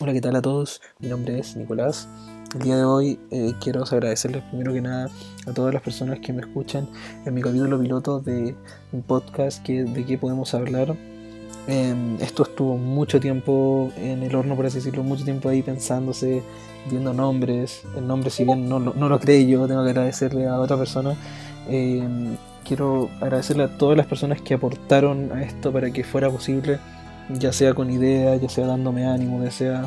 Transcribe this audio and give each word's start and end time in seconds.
Hola, 0.00 0.12
¿qué 0.12 0.20
tal 0.20 0.34
a 0.34 0.42
todos? 0.42 0.82
Mi 0.98 1.06
nombre 1.06 1.38
es 1.38 1.54
Nicolás. 1.54 2.08
El 2.52 2.62
día 2.62 2.76
de 2.76 2.84
hoy 2.84 3.20
eh, 3.30 3.52
quiero 3.60 3.84
agradecerles 3.84 4.42
primero 4.42 4.72
que 4.72 4.80
nada 4.80 5.08
a 5.46 5.52
todas 5.52 5.72
las 5.72 5.84
personas 5.84 6.18
que 6.18 6.32
me 6.32 6.40
escuchan 6.40 6.88
en 7.24 7.32
mi 7.32 7.40
capítulo 7.40 7.78
piloto 7.78 8.18
de 8.18 8.56
un 8.90 9.02
podcast 9.02 9.62
que, 9.62 9.84
de 9.84 10.04
qué 10.04 10.18
podemos 10.18 10.52
hablar. 10.52 10.96
Em, 11.68 12.20
esto 12.20 12.42
estuvo 12.42 12.76
mucho 12.76 13.20
tiempo 13.20 13.92
en 13.96 14.24
el 14.24 14.34
horno, 14.34 14.56
por 14.56 14.66
así 14.66 14.78
decirlo, 14.78 15.04
mucho 15.04 15.22
tiempo 15.22 15.48
ahí 15.48 15.62
pensándose, 15.62 16.42
viendo 16.90 17.14
nombres. 17.14 17.84
El 17.96 18.08
nombre, 18.08 18.30
si 18.30 18.42
bien 18.42 18.68
no, 18.68 18.80
lo 18.80 19.20
creé 19.20 19.46
yo, 19.46 19.68
tengo 19.68 19.84
que 19.84 19.90
agradecerle 19.90 20.48
a 20.48 20.58
otra 20.58 20.76
persona. 20.76 21.14
Em, 21.68 22.36
quiero 22.64 23.10
agradecerle 23.20 23.62
a 23.62 23.78
todas 23.78 23.96
las 23.96 24.06
personas 24.06 24.40
que 24.40 24.54
aportaron 24.54 25.30
a 25.30 25.44
esto 25.44 25.72
para 25.72 25.92
que 25.92 26.02
fuera 26.02 26.28
posible, 26.30 26.80
ya 27.30 27.52
sea 27.52 27.74
con 27.74 27.90
ideas, 27.90 28.40
ya 28.40 28.48
sea 28.48 28.66
dándome 28.66 29.06
ánimo, 29.06 29.42
ya 29.42 29.50
sea 29.50 29.86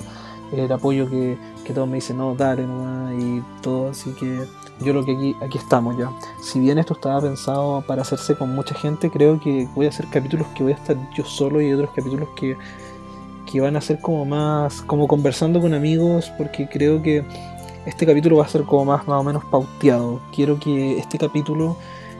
el 0.51 0.71
apoyo 0.71 1.09
que, 1.09 1.37
que 1.65 1.73
todos 1.73 1.87
me 1.87 1.95
dicen, 1.95 2.17
no, 2.17 2.35
dale 2.35 2.65
nomás 2.65 3.13
y 3.21 3.43
todo, 3.61 3.89
así 3.89 4.11
que 4.13 4.45
yo 4.79 4.93
lo 4.93 5.03
que 5.03 5.13
aquí, 5.13 5.35
aquí 5.41 5.57
estamos 5.57 5.97
ya. 5.97 6.11
Si 6.41 6.59
bien 6.59 6.77
esto 6.77 6.93
estaba 6.93 7.21
pensado 7.21 7.81
para 7.81 8.03
hacerse 8.03 8.35
con 8.35 8.53
mucha 8.55 8.75
gente, 8.75 9.09
creo 9.09 9.39
que 9.39 9.67
voy 9.75 9.87
a 9.87 9.89
hacer 9.89 10.07
capítulos 10.07 10.47
que 10.55 10.63
voy 10.63 10.73
a 10.73 10.75
estar 10.75 10.95
yo 11.15 11.25
solo 11.25 11.61
y 11.61 11.73
otros 11.73 11.89
capítulos 11.95 12.29
que, 12.35 12.55
que 13.51 13.59
van 13.59 13.75
a 13.75 13.81
ser 13.81 13.99
como 13.99 14.25
más, 14.25 14.81
como 14.81 15.07
conversando 15.07 15.59
con 15.59 15.73
amigos, 15.73 16.31
porque 16.37 16.67
creo 16.69 17.01
que 17.01 17.25
este 17.85 18.05
capítulo 18.05 18.37
va 18.37 18.45
a 18.45 18.49
ser 18.49 18.63
como 18.63 18.85
más, 18.85 19.07
más 19.07 19.19
o 19.19 19.23
menos 19.23 19.43
pauteado. 19.45 20.19
Quiero 20.33 20.59
que 20.59 20.97
este 20.97 21.17
capítulo 21.17 21.77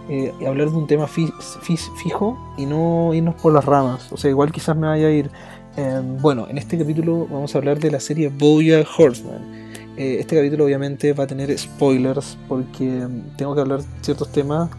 eh, 0.10 0.34
hablar 0.48 0.70
de 0.70 0.78
un 0.78 0.88
tema 0.88 1.08
fijo 1.08 2.38
y 2.58 2.66
no 2.66 3.14
irnos 3.14 3.36
por 3.36 3.54
las 3.54 3.66
ramas. 3.66 4.12
O 4.12 4.18
sea, 4.18 4.30
igual 4.30 4.52
quizás 4.52 4.76
me 4.76 4.88
vaya 4.88 5.08
a 5.08 5.12
ir. 5.12 5.30
Em, 5.76 6.18
bueno, 6.22 6.48
en 6.50 6.58
este 6.58 6.78
capítulo 6.78 7.28
vamos 7.30 7.54
a 7.54 7.58
hablar 7.58 7.80
de 7.80 7.92
la 7.92 8.00
serie 8.00 8.30
Boya 8.30 8.84
Horseman. 8.98 9.68
Eh, 9.98 10.18
este 10.20 10.36
capítulo 10.36 10.66
obviamente 10.66 11.14
va 11.14 11.26
a 11.26 11.28
tener 11.28 11.56
spoilers 11.58 12.38
porque 12.48 13.02
em, 13.02 13.24
tengo 13.36 13.54
que 13.54 13.62
hablar 13.62 13.82
ciertos 14.02 14.32
temas 14.32 14.70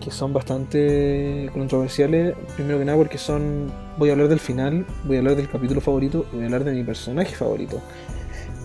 que 0.00 0.10
son 0.10 0.32
bastante 0.32 1.50
controversiales. 1.52 2.34
Primero 2.54 2.78
que 2.78 2.84
nada 2.84 2.98
porque 2.98 3.18
son... 3.18 3.72
Voy 3.98 4.10
a 4.10 4.12
hablar 4.12 4.28
del 4.28 4.40
final, 4.40 4.86
voy 5.04 5.16
a 5.16 5.18
hablar 5.20 5.36
del 5.36 5.48
capítulo 5.48 5.80
favorito 5.80 6.26
y 6.32 6.36
voy 6.36 6.42
a 6.42 6.46
hablar 6.46 6.64
de 6.64 6.72
mi 6.72 6.84
personaje 6.84 7.34
favorito. 7.34 7.80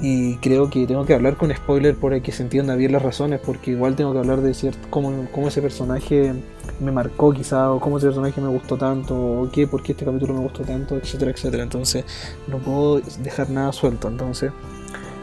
Y 0.02 0.38
creo 0.38 0.69
que 0.71 0.88
tengo 0.88 1.05
que 1.05 1.13
hablar 1.13 1.38
con 1.38 1.55
spoiler 1.55 1.95
para 1.95 2.19
que 2.21 2.31
se 2.31 2.41
entienda 2.41 2.75
bien 2.75 2.91
las 2.91 3.03
razones, 3.03 3.39
porque 3.39 3.71
igual 3.71 3.95
tengo 3.95 4.13
que 4.13 4.19
hablar 4.19 4.41
de 4.41 4.53
cierto, 4.55 4.88
cómo, 4.89 5.27
cómo 5.31 5.49
ese 5.49 5.61
personaje 5.61 6.33
me 6.80 6.91
marcó 6.91 7.31
quizá, 7.31 7.71
o 7.71 7.80
cómo 7.80 7.99
ese 7.99 8.07
personaje 8.07 8.41
me 8.41 8.47
gustó 8.47 8.77
tanto, 8.77 9.16
o 9.16 9.52
qué, 9.52 9.67
por 9.67 9.83
qué 9.83 9.91
este 9.91 10.03
capítulo 10.03 10.33
me 10.33 10.39
gustó 10.41 10.63
tanto, 10.63 10.97
etcétera, 10.97 11.31
etcétera. 11.31 11.61
Entonces 11.61 12.03
no 12.47 12.57
puedo 12.57 12.99
dejar 13.22 13.52
nada 13.52 13.72
suelto. 13.72 14.07
Entonces, 14.07 14.52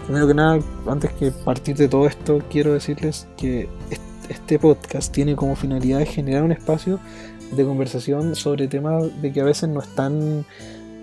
primero 0.07 0.29
que 0.29 0.35
nada, 0.35 0.61
antes 0.87 1.13
que 1.15 1.33
partir 1.33 1.77
de 1.77 1.89
todo 1.89 2.07
esto, 2.07 2.41
quiero 2.49 2.73
decirles 2.73 3.27
que 3.37 3.69
este 4.29 4.61
podcast 4.61 5.13
tiene 5.13 5.35
como 5.35 5.57
finalidad 5.57 6.07
generar 6.07 6.45
un 6.45 6.53
espacio 6.53 7.01
de 7.51 7.65
conversación 7.65 8.37
sobre 8.37 8.69
temas 8.69 9.23
de 9.23 9.33
que 9.33 9.41
a 9.41 9.45
veces 9.45 9.69
no 9.69 9.81
están 9.81 10.45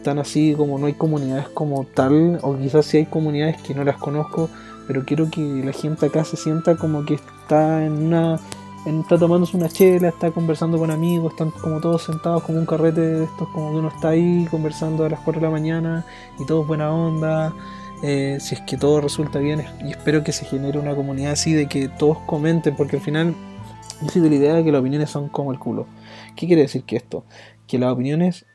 tan 0.06 0.20
así 0.20 0.53
como 0.56 0.78
no 0.78 0.86
hay 0.86 0.94
comunidades 0.94 1.50
como 1.50 1.84
tal, 1.84 2.39
o 2.44 2.56
quizás 2.56 2.86
sí 2.86 2.98
hay 2.98 3.06
comunidades 3.08 3.59
que 3.61 3.73
no 3.73 3.84
las 3.84 3.98
conozco, 3.98 4.50
pero 4.88 5.03
quiero 5.03 5.30
que 5.31 5.42
la 5.42 5.73
gente 5.73 6.06
acá 6.06 6.23
se 6.23 6.38
sienta 6.38 6.78
como 6.78 7.06
que 7.06 7.16
está 7.16 7.84
en 7.84 8.06
una 8.06 8.39
está 8.86 9.17
tomándose 9.17 9.58
una 9.58 9.67
chela, 9.67 10.09
está 10.09 10.30
conversando 10.30 10.78
con 10.78 10.92
amigos, 10.92 11.31
están 11.31 11.50
como 11.50 11.81
todos 11.81 12.03
sentados 12.03 12.44
como 12.44 12.59
un 12.59 12.67
carrete 12.67 13.02
de 13.02 13.23
estos, 13.23 13.50
como 13.50 13.72
que 13.72 13.78
uno 13.78 13.88
está 13.88 14.09
ahí 14.09 14.48
conversando 14.52 15.06
a 15.06 15.09
las 15.09 15.20
4 15.22 15.42
de 15.42 15.48
la 15.48 15.52
mañana 15.52 16.06
y 16.39 16.45
todo 16.45 16.61
es 16.61 16.67
buena 16.67 16.94
onda. 16.94 17.52
Eh, 18.03 18.38
si 18.39 18.53
es 18.53 18.61
que 18.61 18.78
todo 18.78 19.02
resulta 19.02 19.39
bien, 19.39 19.64
y 19.83 19.89
espero 19.89 20.23
que 20.23 20.31
se 20.31 20.45
genere 20.45 20.78
una 20.78 20.94
comunidad 20.95 21.31
así 21.31 21.53
de 21.53 21.67
que 21.67 21.88
todos 21.88 22.20
comenten, 22.28 22.76
porque 22.76 22.98
al 22.98 23.02
final 23.02 23.33
yo 24.03 24.09
soy 24.09 24.22
de 24.22 24.30
la 24.30 24.36
idea 24.36 24.53
de 24.53 24.64
que 24.64 24.72
las 24.72 24.81
opiniones 24.81 25.09
son 25.09 25.30
como 25.30 25.52
el 25.52 25.58
culo. 25.58 25.88
¿Qué 26.36 26.45
quiere 26.45 26.61
decir 26.61 26.83
que 26.83 26.95
esto? 26.98 27.23
Que 27.65 27.80
las 27.80 27.92
opiniones 27.92 28.45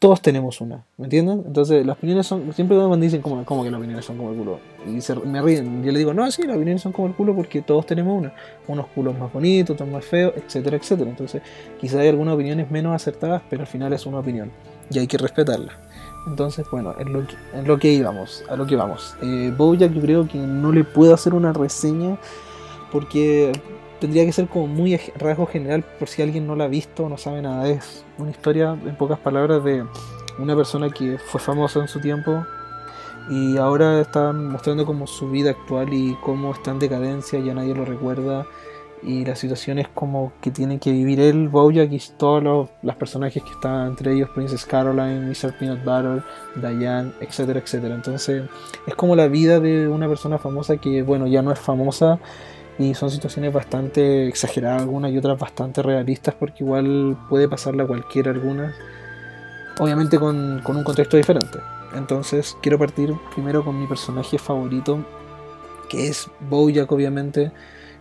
todos 0.00 0.22
tenemos 0.22 0.62
una, 0.62 0.86
¿me 0.96 1.04
entienden? 1.04 1.44
Entonces 1.46 1.84
las 1.84 1.98
opiniones 1.98 2.26
son, 2.26 2.54
siempre 2.54 2.74
cuando 2.74 2.96
dicen 2.96 3.20
como 3.20 3.44
que 3.62 3.70
las 3.70 3.78
opiniones 3.78 4.02
son 4.02 4.16
como 4.16 4.30
el 4.30 4.38
culo, 4.38 4.58
y 4.88 4.98
se, 5.02 5.14
me 5.14 5.42
ríen, 5.42 5.84
yo 5.84 5.92
le 5.92 5.98
digo, 5.98 6.14
no, 6.14 6.28
sí, 6.30 6.42
las 6.44 6.56
opiniones 6.56 6.80
son 6.80 6.92
como 6.92 7.06
el 7.08 7.14
culo 7.14 7.36
porque 7.36 7.60
todos 7.60 7.84
tenemos 7.84 8.18
una, 8.18 8.32
unos 8.66 8.86
culos 8.88 9.16
más 9.18 9.30
bonitos, 9.30 9.74
otros 9.74 9.90
más 9.90 10.02
feos, 10.02 10.32
etcétera, 10.34 10.78
etcétera. 10.78 11.10
Entonces 11.10 11.42
quizá 11.78 12.00
hay 12.00 12.08
algunas 12.08 12.34
opiniones 12.34 12.70
menos 12.70 12.94
acertadas, 12.94 13.42
pero 13.50 13.60
al 13.60 13.68
final 13.68 13.92
es 13.92 14.06
una 14.06 14.20
opinión, 14.20 14.50
y 14.90 14.98
hay 14.98 15.06
que 15.06 15.18
respetarla. 15.18 15.74
Entonces, 16.26 16.66
bueno, 16.72 16.94
en 16.98 17.12
lo 17.12 17.26
que, 17.26 17.34
en 17.54 17.66
lo 17.66 17.78
que 17.78 17.92
íbamos, 17.92 18.42
a 18.48 18.56
lo 18.56 18.66
que 18.66 18.76
vamos. 18.76 19.16
Eh, 19.22 19.52
Bojack 19.54 19.92
yo 19.92 20.00
creo 20.00 20.28
que 20.28 20.38
no 20.38 20.72
le 20.72 20.84
puedo 20.84 21.12
hacer 21.12 21.34
una 21.34 21.52
reseña 21.52 22.16
porque 22.90 23.52
tendría 24.00 24.24
que 24.24 24.32
ser 24.32 24.48
como 24.48 24.66
muy 24.66 24.96
rasgo 25.18 25.46
general 25.46 25.84
por 25.98 26.08
si 26.08 26.22
alguien 26.22 26.46
no 26.46 26.56
la 26.56 26.64
ha 26.64 26.68
visto 26.68 27.04
o 27.04 27.08
no 27.08 27.18
sabe 27.18 27.42
nada. 27.42 27.68
Es 27.68 28.04
una 28.18 28.30
historia, 28.30 28.76
en 28.84 28.96
pocas 28.96 29.18
palabras, 29.18 29.62
de 29.62 29.84
una 30.38 30.56
persona 30.56 30.90
que 30.90 31.18
fue 31.18 31.40
famosa 31.40 31.80
en 31.80 31.88
su 31.88 32.00
tiempo 32.00 32.44
y 33.28 33.58
ahora 33.58 34.00
está 34.00 34.32
mostrando 34.32 34.86
como 34.86 35.06
su 35.06 35.30
vida 35.30 35.50
actual 35.50 35.92
y 35.92 36.16
cómo 36.22 36.52
está 36.52 36.70
en 36.70 36.78
decadencia, 36.78 37.38
ya 37.38 37.54
nadie 37.54 37.74
lo 37.74 37.84
recuerda 37.84 38.46
y 39.02 39.24
la 39.24 39.34
situación 39.34 39.78
es 39.78 39.88
como 39.88 40.32
que 40.40 40.50
tiene 40.50 40.78
que 40.78 40.92
vivir 40.92 41.20
él, 41.20 41.48
Bojack 41.48 41.90
y 41.92 42.00
todos 42.18 42.42
los, 42.42 42.68
los, 42.82 42.96
personajes 42.96 43.42
que 43.42 43.50
están 43.50 43.88
entre 43.88 44.12
ellos, 44.12 44.28
Princess 44.34 44.66
Caroline, 44.66 45.20
Mr. 45.20 45.56
Peanut 45.58 45.84
Butter, 45.84 46.22
Diane, 46.56 47.12
etcétera, 47.20 47.60
etcétera. 47.60 47.94
Entonces 47.94 48.42
es 48.86 48.94
como 48.94 49.16
la 49.16 49.28
vida 49.28 49.60
de 49.60 49.88
una 49.88 50.08
persona 50.08 50.38
famosa 50.38 50.76
que, 50.76 51.02
bueno, 51.02 51.26
ya 51.26 51.40
no 51.42 51.52
es 51.52 51.58
famosa 51.58 52.18
y 52.78 52.94
son 52.94 53.10
situaciones 53.10 53.52
bastante 53.52 54.26
exageradas 54.28 54.82
algunas 54.82 55.12
y 55.12 55.18
otras 55.18 55.38
bastante 55.38 55.82
realistas 55.82 56.34
porque 56.34 56.64
igual 56.64 57.16
puede 57.28 57.48
pasarle 57.48 57.82
a 57.82 57.86
cualquiera 57.86 58.30
algunas, 58.30 58.74
obviamente 59.78 60.18
con, 60.18 60.60
con 60.62 60.76
un 60.76 60.84
contexto 60.84 61.16
diferente. 61.16 61.58
Entonces 61.94 62.56
quiero 62.62 62.78
partir 62.78 63.14
primero 63.34 63.64
con 63.64 63.78
mi 63.78 63.86
personaje 63.86 64.38
favorito, 64.38 65.04
que 65.88 66.08
es 66.08 66.30
Bojack 66.48 66.90
obviamente, 66.92 67.52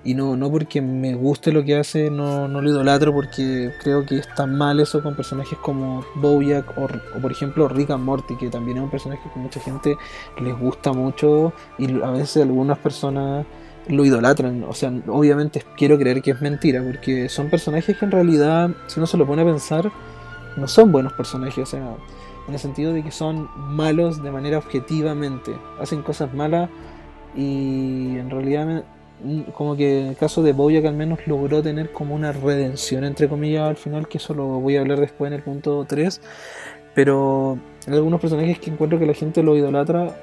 y 0.03 0.13
no, 0.13 0.37
no 0.37 0.49
porque 0.49 0.81
me 0.81 1.13
guste 1.13 1.51
lo 1.51 1.63
que 1.63 1.75
hace, 1.75 2.09
no, 2.09 2.47
no 2.47 2.61
lo 2.61 2.69
idolatro 2.69 3.13
porque 3.13 3.73
creo 3.81 4.05
que 4.05 4.17
está 4.17 4.45
mal 4.45 4.79
eso 4.79 5.03
con 5.03 5.15
personajes 5.15 5.57
como 5.59 6.05
Bojack 6.15 6.77
o, 6.77 6.85
o, 6.85 7.21
por 7.21 7.31
ejemplo 7.31 7.67
Rick 7.67 7.89
and 7.89 8.03
Morty, 8.03 8.37
que 8.37 8.49
también 8.49 8.77
es 8.77 8.83
un 8.83 8.89
personaje 8.89 9.21
que 9.33 9.39
mucha 9.39 9.59
gente 9.59 9.97
les 10.41 10.57
gusta 10.57 10.93
mucho 10.93 11.51
y 11.77 12.01
a 12.01 12.11
veces 12.11 12.43
algunas 12.43 12.77
personas 12.77 13.45
lo 13.89 14.05
idolatran. 14.05 14.63
O 14.63 14.73
sea, 14.73 14.91
obviamente 15.07 15.63
quiero 15.75 15.97
creer 15.97 16.21
que 16.21 16.31
es 16.31 16.41
mentira, 16.41 16.81
porque 16.81 17.27
son 17.29 17.49
personajes 17.49 17.97
que 17.97 18.05
en 18.05 18.11
realidad, 18.11 18.69
si 18.87 18.99
uno 18.99 19.07
se 19.07 19.17
lo 19.17 19.27
pone 19.27 19.41
a 19.41 19.45
pensar, 19.45 19.91
no 20.55 20.67
son 20.67 20.91
buenos 20.91 21.13
personajes. 21.13 21.57
O 21.57 21.65
sea, 21.65 21.95
en 22.47 22.53
el 22.53 22.59
sentido 22.59 22.93
de 22.93 23.03
que 23.03 23.11
son 23.11 23.49
malos 23.55 24.23
de 24.23 24.31
manera 24.31 24.57
objetivamente. 24.57 25.55
Hacen 25.79 26.01
cosas 26.01 26.33
malas 26.33 26.69
y 27.35 28.17
en 28.17 28.29
realidad 28.29 28.83
como 29.53 29.75
que 29.75 30.01
en 30.01 30.07
el 30.07 30.15
caso 30.15 30.41
de 30.41 30.53
Boya 30.53 30.81
que 30.81 30.87
al 30.87 30.95
menos 30.95 31.19
logró 31.27 31.61
tener 31.61 31.91
como 31.91 32.15
una 32.15 32.31
redención 32.31 33.03
entre 33.03 33.27
comillas 33.27 33.67
al 33.67 33.75
final 33.75 34.07
que 34.07 34.17
eso 34.17 34.33
lo 34.33 34.45
voy 34.45 34.77
a 34.77 34.81
hablar 34.81 34.99
después 34.99 35.27
en 35.27 35.33
el 35.33 35.43
punto 35.43 35.85
3 35.87 36.21
pero 36.95 37.59
hay 37.85 37.93
algunos 37.95 38.21
personajes 38.21 38.59
que 38.59 38.71
encuentro 38.71 38.97
que 38.97 39.05
la 39.05 39.13
gente 39.13 39.43
lo 39.43 39.57
idolatra 39.57 40.15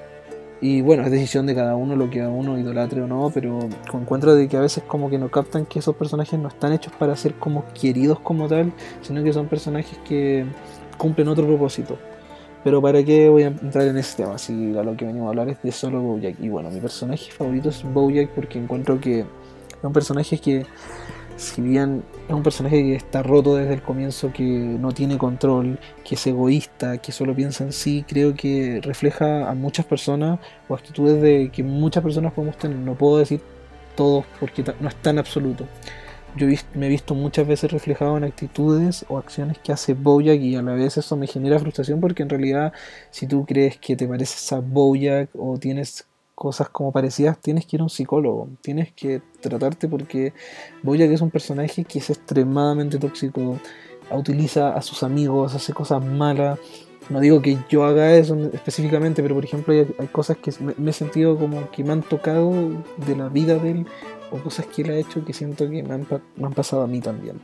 y 0.60 0.80
bueno, 0.80 1.02
es 1.04 1.10
decisión 1.10 1.46
de 1.46 1.54
cada 1.54 1.76
uno 1.76 1.96
lo 1.96 2.08
que 2.08 2.22
a 2.22 2.28
uno 2.28 2.58
idolatre 2.58 3.02
o 3.02 3.06
no, 3.06 3.30
pero 3.32 3.58
encuentro 3.92 4.34
de 4.34 4.48
que 4.48 4.56
a 4.56 4.60
veces 4.60 4.82
como 4.84 5.10
que 5.10 5.18
no 5.18 5.30
captan 5.30 5.66
que 5.66 5.80
esos 5.80 5.94
personajes 5.96 6.38
no 6.38 6.48
están 6.48 6.72
hechos 6.72 6.92
para 6.98 7.14
ser 7.14 7.34
como 7.34 7.64
queridos 7.74 8.20
como 8.20 8.48
tal, 8.48 8.72
sino 9.02 9.22
que 9.22 9.32
son 9.32 9.48
personajes 9.48 9.98
que 10.08 10.46
cumplen 10.96 11.28
otro 11.28 11.46
propósito. 11.46 11.98
Pero 12.64 12.82
para 12.82 13.04
qué 13.04 13.28
voy 13.28 13.44
a 13.44 13.48
entrar 13.48 13.86
en 13.86 13.96
ese 13.96 14.16
tema, 14.16 14.38
si 14.38 14.76
a 14.76 14.82
lo 14.82 14.96
que 14.96 15.04
venimos 15.04 15.26
a 15.26 15.28
hablar 15.30 15.48
es 15.48 15.62
de 15.62 15.70
solo 15.70 16.00
Bojack. 16.00 16.40
Y 16.40 16.48
bueno, 16.48 16.70
mi 16.70 16.80
personaje 16.80 17.30
favorito 17.30 17.68
es 17.68 17.84
Bojack 17.84 18.30
porque 18.30 18.58
encuentro 18.58 18.98
que 18.98 19.20
es 19.20 19.26
un 19.84 19.92
personaje 19.92 20.38
que 20.38 20.66
si 21.36 21.60
bien 21.60 22.02
es 22.28 22.34
un 22.34 22.42
personaje 22.42 22.82
que 22.82 22.94
está 22.96 23.22
roto 23.22 23.56
desde 23.56 23.74
el 23.74 23.82
comienzo, 23.82 24.32
que 24.32 24.42
no 24.42 24.92
tiene 24.92 25.18
control, 25.18 25.78
que 26.04 26.14
es 26.14 26.26
egoísta, 26.26 26.98
que 26.98 27.12
solo 27.12 27.34
piensa 27.34 27.64
en 27.64 27.72
sí, 27.72 28.04
creo 28.08 28.34
que 28.34 28.80
refleja 28.82 29.48
a 29.48 29.54
muchas 29.54 29.84
personas 29.84 30.40
o 30.68 30.74
actitudes 30.74 31.20
de 31.20 31.50
que 31.52 31.62
muchas 31.62 32.02
personas 32.02 32.32
podemos 32.32 32.56
tener. 32.56 32.78
No 32.78 32.94
puedo 32.94 33.18
decir 33.18 33.40
todos 33.94 34.24
porque 34.40 34.64
no 34.80 34.88
es 34.88 34.96
tan 34.96 35.18
absoluto. 35.18 35.66
Yo 36.36 36.46
me 36.74 36.86
he 36.86 36.88
visto 36.90 37.14
muchas 37.14 37.46
veces 37.46 37.72
reflejado 37.72 38.16
en 38.18 38.24
actitudes 38.24 39.06
o 39.08 39.16
acciones 39.16 39.58
que 39.58 39.72
hace 39.72 39.94
Bojack 39.94 40.40
y 40.40 40.56
a 40.56 40.62
la 40.62 40.74
vez 40.74 40.98
eso 40.98 41.16
me 41.16 41.26
genera 41.26 41.58
frustración 41.58 42.00
porque 42.00 42.22
en 42.22 42.28
realidad 42.28 42.74
si 43.10 43.26
tú 43.26 43.46
crees 43.46 43.78
que 43.78 43.96
te 43.96 44.06
pareces 44.06 44.52
a 44.52 44.60
Bojack 44.60 45.30
o 45.34 45.58
tienes 45.58 46.06
cosas 46.36 46.68
como 46.68 46.92
parecidas, 46.92 47.40
tienes 47.40 47.66
que 47.66 47.76
ir 47.76 47.80
a 47.80 47.84
un 47.84 47.90
psicólogo, 47.90 48.48
tienes 48.60 48.92
que 48.92 49.20
tratarte 49.40 49.88
porque 49.88 50.32
Boya 50.84 51.06
es 51.06 51.20
un 51.20 51.30
personaje 51.30 51.84
que 51.84 51.98
es 51.98 52.10
extremadamente 52.10 52.98
tóxico, 52.98 53.58
utiliza 54.12 54.72
a 54.72 54.82
sus 54.82 55.02
amigos, 55.02 55.56
hace 55.56 55.72
cosas 55.72 56.04
malas 56.04 56.60
no 57.08 57.20
digo 57.20 57.40
que 57.40 57.58
yo 57.68 57.84
haga 57.84 58.14
eso 58.16 58.36
específicamente, 58.52 59.22
pero 59.22 59.34
por 59.34 59.44
ejemplo 59.44 59.72
hay, 59.72 60.06
cosas 60.08 60.38
que 60.38 60.52
me, 60.76 60.90
he 60.90 60.92
sentido 60.92 61.38
como 61.38 61.70
que 61.70 61.84
me 61.84 61.92
han 61.92 62.02
tocado 62.02 62.52
de 63.06 63.16
la 63.16 63.28
vida 63.28 63.56
de 63.58 63.70
él 63.70 63.86
o 64.32 64.38
cosas 64.38 64.66
que 64.66 64.82
él 64.82 64.90
ha 64.90 64.96
hecho 64.96 65.24
que 65.24 65.32
siento 65.32 65.70
que 65.70 65.82
me 65.82 65.94
han, 65.94 66.06
me 66.36 66.46
han 66.46 66.52
pasado 66.52 66.82
a 66.82 66.86
mí 66.86 67.00
también. 67.00 67.40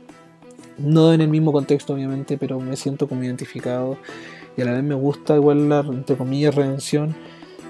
No 0.77 1.13
en 1.13 1.21
el 1.21 1.29
mismo 1.29 1.53
contexto 1.53 1.93
obviamente, 1.93 2.37
pero 2.37 2.59
me 2.59 2.75
siento 2.75 3.07
como 3.07 3.23
identificado 3.23 3.97
y 4.57 4.61
a 4.61 4.65
la 4.65 4.73
vez 4.73 4.83
me 4.83 4.95
gusta 4.95 5.35
igual 5.35 5.69
la, 5.69 5.79
entre 5.79 6.17
comillas, 6.17 6.55
redención. 6.55 7.15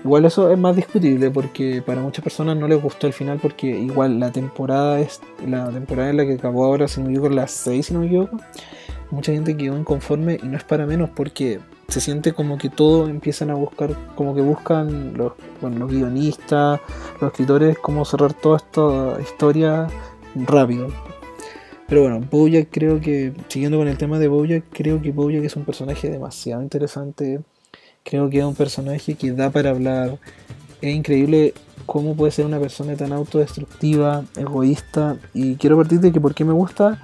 Igual 0.03 0.25
eso 0.25 0.51
es 0.51 0.57
más 0.57 0.75
discutible 0.75 1.31
porque 1.31 1.81
para 1.81 2.01
muchas 2.01 2.23
personas 2.23 2.57
no 2.57 2.67
les 2.67 2.81
gustó 2.81 3.07
el 3.07 3.13
final 3.13 3.39
porque 3.41 3.67
igual 3.67 4.19
la 4.19 4.31
temporada 4.31 4.99
es 4.99 5.21
la 5.47 5.69
temporada 5.69 6.09
en 6.09 6.17
la 6.17 6.25
que 6.25 6.33
acabó 6.33 6.65
ahora, 6.65 6.89
si 6.89 6.99
no 6.99 7.07
me 7.07 7.13
equivoco, 7.13 7.33
las 7.33 7.51
6, 7.51 7.85
si 7.85 7.93
no 7.93 8.01
me 8.01 8.07
equivoco. 8.07 8.37
Mucha 9.11 9.31
gente 9.31 9.55
quedó 9.55 9.77
inconforme 9.77 10.39
y 10.43 10.47
no 10.47 10.57
es 10.57 10.63
para 10.63 10.85
menos 10.85 11.09
porque 11.09 11.59
se 11.87 12.01
siente 12.01 12.33
como 12.33 12.57
que 12.57 12.69
todo 12.69 13.07
empiezan 13.07 13.49
a 13.49 13.53
buscar, 13.53 13.95
como 14.15 14.35
que 14.35 14.41
buscan 14.41 15.13
los, 15.15 15.33
bueno, 15.61 15.79
los 15.79 15.91
guionistas, 15.91 16.81
los 17.21 17.31
escritores, 17.31 17.77
cómo 17.77 18.03
cerrar 18.03 18.33
toda 18.33 18.57
esta 18.57 19.21
historia 19.21 19.87
rápido. 20.35 20.87
Pero 21.87 22.01
bueno, 22.01 22.21
Bojack 22.29 22.69
creo 22.71 22.99
que, 22.99 23.33
siguiendo 23.47 23.77
con 23.77 23.87
el 23.87 23.97
tema 23.97 24.17
de 24.19 24.27
Bojack, 24.27 24.65
creo 24.71 25.01
que 25.01 25.11
Bojack 25.11 25.43
es 25.43 25.55
un 25.55 25.63
personaje 25.63 26.09
demasiado 26.09 26.61
interesante. 26.61 27.41
Creo 28.03 28.29
que 28.29 28.39
es 28.39 28.45
un 28.45 28.55
personaje 28.55 29.15
que 29.15 29.31
da 29.31 29.49
para 29.49 29.69
hablar. 29.69 30.17
Es 30.81 30.93
increíble 30.93 31.53
cómo 31.85 32.15
puede 32.15 32.31
ser 32.31 32.45
una 32.45 32.59
persona 32.59 32.95
tan 32.95 33.13
autodestructiva, 33.13 34.23
egoísta. 34.35 35.17
Y 35.33 35.55
quiero 35.55 35.77
partir 35.77 35.99
de 35.99 36.11
que 36.11 36.19
por 36.19 36.35
qué 36.35 36.43
me 36.43 36.53
gusta, 36.53 37.01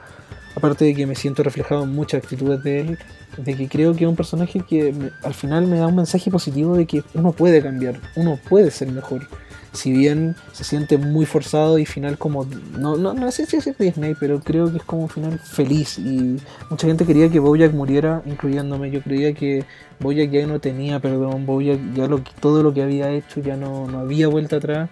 aparte 0.55 0.85
de 0.85 0.93
que 0.93 1.05
me 1.05 1.15
siento 1.15 1.41
reflejado 1.43 1.83
en 1.83 1.95
muchas 1.95 2.23
actitudes 2.23 2.63
de 2.63 2.81
él, 2.81 2.99
de 3.37 3.55
que 3.55 3.67
creo 3.69 3.95
que 3.95 4.03
es 4.03 4.09
un 4.09 4.15
personaje 4.15 4.61
que 4.67 4.93
al 5.23 5.33
final 5.33 5.67
me 5.67 5.77
da 5.77 5.87
un 5.87 5.95
mensaje 5.95 6.29
positivo 6.29 6.75
de 6.75 6.85
que 6.85 7.03
uno 7.13 7.31
puede 7.31 7.61
cambiar, 7.61 7.99
uno 8.15 8.37
puede 8.49 8.69
ser 8.71 8.91
mejor 8.91 9.27
si 9.71 9.91
bien 9.91 10.35
se 10.51 10.63
siente 10.63 10.97
muy 10.97 11.25
forzado 11.25 11.77
y 11.77 11.85
final 11.85 12.17
como, 12.17 12.45
no, 12.77 12.97
no, 12.97 13.13
no 13.13 13.31
sé 13.31 13.45
si 13.45 13.57
es 13.57 13.77
Disney, 13.77 14.15
pero 14.19 14.39
creo 14.39 14.71
que 14.71 14.77
es 14.77 14.83
como 14.83 15.03
un 15.03 15.09
final 15.09 15.39
feliz 15.39 15.99
y 15.99 16.37
mucha 16.69 16.87
gente 16.87 17.05
quería 17.05 17.29
que 17.29 17.39
Bojack 17.39 17.73
muriera, 17.73 18.21
incluyéndome, 18.25 18.89
yo 18.91 19.01
creía 19.01 19.33
que 19.33 19.65
Bojack 19.99 20.31
ya 20.31 20.47
no 20.47 20.59
tenía 20.59 20.99
perdón, 20.99 21.45
Bojack 21.45 21.79
ya 21.93 22.07
lo, 22.07 22.21
todo 22.39 22.63
lo 22.63 22.73
que 22.73 22.81
había 22.81 23.11
hecho 23.11 23.41
ya 23.41 23.55
no, 23.55 23.87
no 23.87 23.99
había 23.99 24.27
vuelta 24.27 24.57
atrás, 24.57 24.89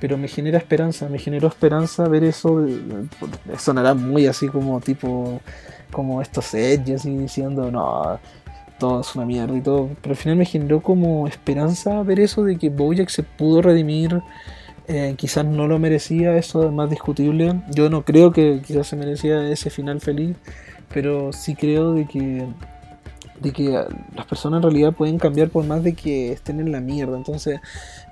pero 0.00 0.16
me 0.16 0.28
genera 0.28 0.58
esperanza, 0.58 1.08
me 1.08 1.18
generó 1.18 1.48
esperanza 1.48 2.08
ver 2.08 2.24
eso, 2.24 2.66
sonará 3.58 3.94
muy 3.94 4.26
así 4.26 4.48
como 4.48 4.80
tipo, 4.80 5.40
como 5.92 6.22
estos 6.22 6.54
edges 6.54 7.04
y 7.04 7.16
diciendo, 7.16 7.70
no, 7.70 8.18
todo 8.80 9.00
es 9.02 9.14
una 9.14 9.24
mierda 9.24 9.56
y 9.56 9.60
todo. 9.60 9.90
Pero 10.02 10.12
al 10.14 10.16
final 10.16 10.38
me 10.38 10.44
generó 10.44 10.80
como 10.80 11.28
esperanza 11.28 12.02
ver 12.02 12.18
eso 12.18 12.42
de 12.42 12.58
que 12.58 12.70
Bojack 12.70 13.10
se 13.10 13.22
pudo 13.22 13.62
redimir. 13.62 14.20
Eh, 14.88 15.14
quizás 15.16 15.44
no 15.44 15.68
lo 15.68 15.78
merecía, 15.78 16.36
eso 16.36 16.66
es 16.66 16.72
más 16.72 16.90
discutible. 16.90 17.60
Yo 17.70 17.88
no 17.88 18.04
creo 18.04 18.32
que 18.32 18.60
quizás 18.66 18.88
se 18.88 18.96
merecía 18.96 19.48
ese 19.48 19.70
final 19.70 20.00
feliz, 20.00 20.36
pero 20.92 21.32
sí 21.32 21.54
creo 21.54 21.92
de 21.94 22.06
que 22.06 22.48
de 23.40 23.52
que 23.52 23.84
las 24.14 24.26
personas 24.26 24.58
en 24.58 24.62
realidad 24.62 24.92
pueden 24.92 25.18
cambiar 25.18 25.48
por 25.48 25.64
más 25.64 25.82
de 25.82 25.94
que 25.94 26.32
estén 26.32 26.60
en 26.60 26.72
la 26.72 26.80
mierda. 26.80 27.16
Entonces 27.16 27.60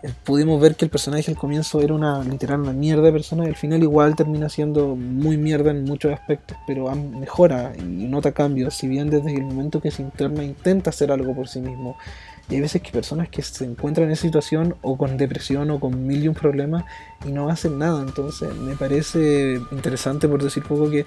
eh, 0.02 0.10
pudimos 0.24 0.60
ver 0.60 0.74
que 0.74 0.84
el 0.84 0.90
personaje 0.90 1.30
al 1.30 1.36
comienzo 1.36 1.80
era 1.80 1.94
una 1.94 2.22
literal 2.24 2.60
una 2.60 2.72
mierda 2.72 3.02
de 3.02 3.12
persona 3.12 3.44
y 3.44 3.48
al 3.48 3.56
final 3.56 3.82
igual 3.82 4.16
termina 4.16 4.48
siendo 4.48 4.96
muy 4.96 5.36
mierda 5.36 5.70
en 5.70 5.84
muchos 5.84 6.12
aspectos, 6.12 6.56
pero 6.66 6.94
mejora 6.94 7.72
y 7.78 7.82
nota 7.82 8.32
cambios, 8.32 8.74
si 8.74 8.88
bien 8.88 9.10
desde 9.10 9.34
el 9.34 9.44
momento 9.44 9.80
que 9.80 9.90
se 9.90 10.02
interna 10.02 10.42
intenta 10.42 10.90
hacer 10.90 11.12
algo 11.12 11.34
por 11.34 11.48
sí 11.48 11.60
mismo. 11.60 11.96
Y 12.48 12.54
hay 12.54 12.60
veces 12.62 12.80
que 12.80 12.90
personas 12.90 13.28
que 13.28 13.42
se 13.42 13.64
encuentran 13.64 14.06
en 14.06 14.12
esa 14.12 14.22
situación 14.22 14.76
o 14.80 14.96
con 14.96 15.18
depresión 15.18 15.70
o 15.70 15.78
con 15.78 16.06
mil 16.06 16.24
y 16.24 16.28
un 16.28 16.34
problemas 16.34 16.84
y 17.26 17.32
no 17.32 17.50
hacen 17.50 17.78
nada. 17.78 18.00
Entonces 18.00 18.54
me 18.54 18.74
parece 18.74 19.60
interesante, 19.70 20.28
por 20.28 20.42
decir 20.42 20.62
poco, 20.62 20.88
que, 20.90 21.04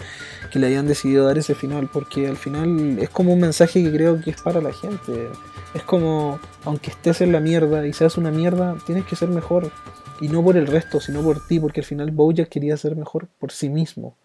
que 0.52 0.60
le 0.60 0.68
hayan 0.68 0.88
decidido 0.88 1.26
dar 1.26 1.40
ese 1.40 1.56
final, 1.56 1.90
porque 1.92 2.28
al 2.28 2.38
final 2.38 3.00
es 3.00 3.10
como 3.10 3.34
un 3.34 3.40
mensaje 3.40 3.84
que 3.84 3.92
creo 3.92 4.22
que 4.22 4.30
es 4.30 4.42
para 4.42 4.62
la 4.62 4.72
gente. 4.72 5.30
Es 5.74 5.82
como, 5.84 6.40
aunque 6.64 6.92
estés 6.92 7.22
en 7.22 7.32
la 7.32 7.40
mierda 7.40 7.88
y 7.88 7.94
seas 7.94 8.18
una 8.18 8.30
mierda, 8.30 8.78
tienes 8.86 9.06
que 9.06 9.16
ser 9.16 9.30
mejor. 9.30 9.72
Y 10.20 10.28
no 10.28 10.44
por 10.44 10.58
el 10.58 10.68
resto, 10.68 11.00
sino 11.00 11.24
por 11.24 11.48
ti, 11.48 11.60
porque 11.60 11.80
al 11.80 11.86
final 11.86 12.12
Bojack 12.12 12.50
quería 12.50 12.78
ser 12.78 12.96
mejor 12.96 13.28
por 13.40 13.52
sí 13.52 13.70
mismo. 13.70 14.16